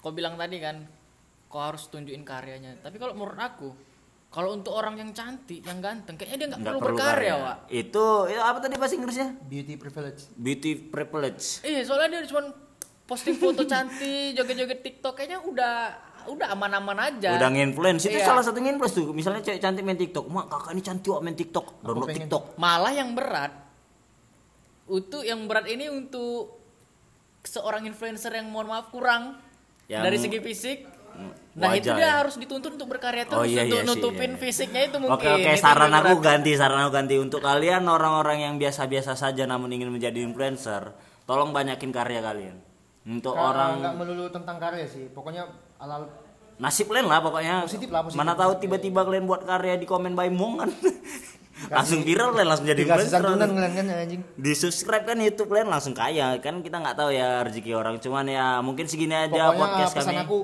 kau 0.00 0.10
bilang 0.16 0.40
tadi 0.40 0.56
kan 0.56 0.88
kau 1.52 1.60
harus 1.60 1.84
tunjukin 1.92 2.24
karyanya. 2.24 2.80
Tapi 2.80 2.96
kalau 2.96 3.12
menurut 3.12 3.36
aku 3.36 3.91
kalau 4.32 4.50
untuk 4.50 4.72
orang 4.72 4.96
yang 4.96 5.12
cantik, 5.12 5.60
yang 5.60 5.78
ganteng, 5.78 6.16
kayaknya 6.16 6.36
dia 6.38 6.48
nggak 6.48 6.60
Nggak 6.62 6.74
perlu, 6.74 6.96
berkarya, 6.96 7.34
Wak. 7.36 7.56
Itu 7.68 8.04
itu 8.26 8.40
apa 8.40 8.58
tadi 8.58 8.74
bahasa 8.74 8.96
Inggrisnya? 8.96 9.28
Beauty 9.38 9.74
privilege. 9.76 10.20
Beauty 10.34 10.72
privilege. 10.82 11.60
Iya, 11.60 11.84
soalnya 11.84 12.08
dia 12.10 12.24
cuma 12.26 12.48
posting 13.04 13.36
foto 13.36 13.62
cantik, 13.62 14.32
joget-joget 14.36 14.80
TikTok 14.80 15.12
kayaknya 15.14 15.38
udah 15.38 15.74
udah 16.22 16.54
aman-aman 16.54 16.94
aja 17.02 17.34
udah 17.34 17.50
nginfluence 17.50 18.06
itu 18.06 18.14
Iya. 18.14 18.22
salah 18.22 18.46
satu 18.46 18.62
nginfluence 18.62 18.94
tuh 18.94 19.10
misalnya 19.10 19.42
cewek 19.42 19.58
cantik 19.58 19.82
main 19.82 19.98
TikTok 19.98 20.30
mak 20.30 20.46
kakak 20.46 20.70
ini 20.70 20.78
cantik 20.80 21.10
wak 21.10 21.18
main 21.20 21.34
TikTok 21.34 21.66
download. 21.82 22.14
TikTok 22.14 22.42
malah 22.54 22.94
yang 22.94 23.10
berat 23.10 23.50
untuk 24.86 25.22
yang 25.22 25.42
berat 25.46 25.66
ini 25.66 25.88
untuk 25.88 26.62
seorang 27.42 27.82
influencer 27.84 28.30
yang 28.30 28.46
mohon 28.46 28.70
maaf 28.70 28.90
kurang 28.90 29.34
Yang- 29.90 30.02
dari 30.06 30.16
segi 30.16 30.38
fisik 30.38 30.78
nah 31.52 31.76
itu 31.76 31.92
dia 31.92 32.00
ya. 32.00 32.12
harus 32.24 32.34
dituntut 32.34 32.72
untuk 32.72 32.88
berkarya 32.88 33.28
terus 33.28 33.36
Oh, 33.36 33.44
iya, 33.44 33.68
untuk 33.68 33.78
iya 33.78 33.84
nutupin 33.84 34.32
iya, 34.32 34.36
iya. 34.36 34.40
fisiknya 34.40 34.82
itu 34.88 34.96
mungkin. 34.96 35.20
Oke 35.20 35.28
oke 35.28 35.50
Itu 35.52 35.60
saran 35.60 35.92
aku 35.92 36.12
berat. 36.16 36.24
ganti 36.24 36.50
saran 36.56 36.80
aku 36.80 36.92
ganti. 36.92 37.14
Untuk 37.16 37.40
kalian 37.40 37.84
orang-orang 37.84 38.38
yang 38.40 38.54
biasa-biasa 38.56 39.12
saja 39.12 39.44
namun 39.44 39.68
ingin 39.68 39.92
menjadi 39.92 40.16
influencer 40.18 40.96
tolong 41.22 41.52
banyakin 41.52 41.90
karya 41.90 42.20
kalian. 42.20 42.56
Untuk 43.04 43.34
Karena 43.34 43.48
orang 43.50 43.70
nggak 43.80 43.94
melulu 43.96 44.26
tentang 44.28 44.56
karya 44.56 44.86
sih. 44.86 45.10
Pokoknya 45.10 45.44
alal 45.76 46.08
nasib 46.56 46.88
kalian 46.88 47.06
lah 47.06 47.20
pokoknya. 47.20 47.54
Positif 47.62 47.90
lah, 47.90 48.00
positif. 48.00 48.16
mana 48.16 48.32
tahu 48.32 48.52
tiba-tiba 48.56 49.00
kalian 49.02 49.24
buat 49.24 49.42
karya 49.42 49.76
di 49.76 49.84
komen 49.84 50.14
by 50.14 50.32
Mong 50.32 50.54
kan. 50.62 50.70
Langsung 51.62 52.00
viral 52.00 52.32
kalian 52.32 52.48
langsung 52.48 52.66
jadi 52.66 52.80
influencer. 52.80 53.12
santunan 53.12 53.50
kalian 53.50 53.72
kan 53.76 53.86
anjing. 53.92 54.22
Di 54.34 54.52
subscribe 54.56 55.04
kan 55.04 55.14
YouTube 55.16 55.46
kalian 55.46 55.68
langsung 55.68 55.92
kaya. 55.92 56.40
Kan 56.40 56.58
kita 56.58 56.80
nggak 56.80 56.96
tahu 56.96 57.10
ya 57.10 57.44
rezeki 57.44 57.70
orang. 57.72 58.00
Cuman 58.00 58.24
ya 58.24 58.58
mungkin 58.58 58.88
segini 58.88 59.12
aja 59.12 59.52
pokoknya 59.52 59.60
podcast 59.60 59.92
pesan 59.92 60.10
kami 60.10 60.24
aku 60.24 60.38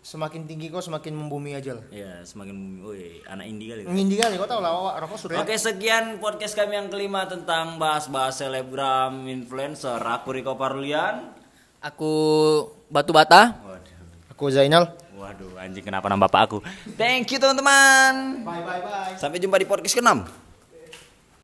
semakin 0.00 0.48
tinggi 0.48 0.72
kok 0.72 0.80
semakin 0.80 1.12
membumi 1.12 1.52
aja 1.52 1.76
lah. 1.76 1.84
Ya 1.92 2.24
semakin 2.24 2.80
woi 2.80 3.20
anak 3.28 3.44
indie 3.44 3.68
kali 3.68 3.84
ngindi 3.84 4.16
kali 4.16 4.34
kau 4.40 4.48
tau 4.48 4.64
lah 4.64 4.72
Wak, 4.72 4.96
rokok 5.04 5.18
surya 5.20 5.44
Oke 5.44 5.54
sekian 5.60 6.16
podcast 6.18 6.56
kami 6.56 6.80
yang 6.80 6.88
kelima 6.88 7.28
tentang 7.28 7.76
bahas-bahas 7.76 8.40
selebgram 8.40 9.28
influencer. 9.28 10.00
Aku 10.00 10.32
Riko 10.32 10.56
Parlian. 10.56 11.36
Aku 11.84 12.12
batu 12.88 13.12
bata. 13.12 13.60
Waduh. 13.60 14.32
Aku 14.32 14.44
Zainal. 14.48 14.96
Waduh 15.20 15.60
anjing 15.60 15.84
kenapa 15.84 16.08
nama 16.08 16.24
bapak 16.28 16.40
aku? 16.48 16.58
Thank 16.96 17.36
you 17.36 17.38
teman-teman. 17.40 18.40
Bye 18.40 18.64
bye 18.64 18.80
bye. 18.80 19.14
Sampai 19.20 19.36
jumpa 19.36 19.60
di 19.60 19.68
podcast 19.68 20.00
ke-6 20.00 20.49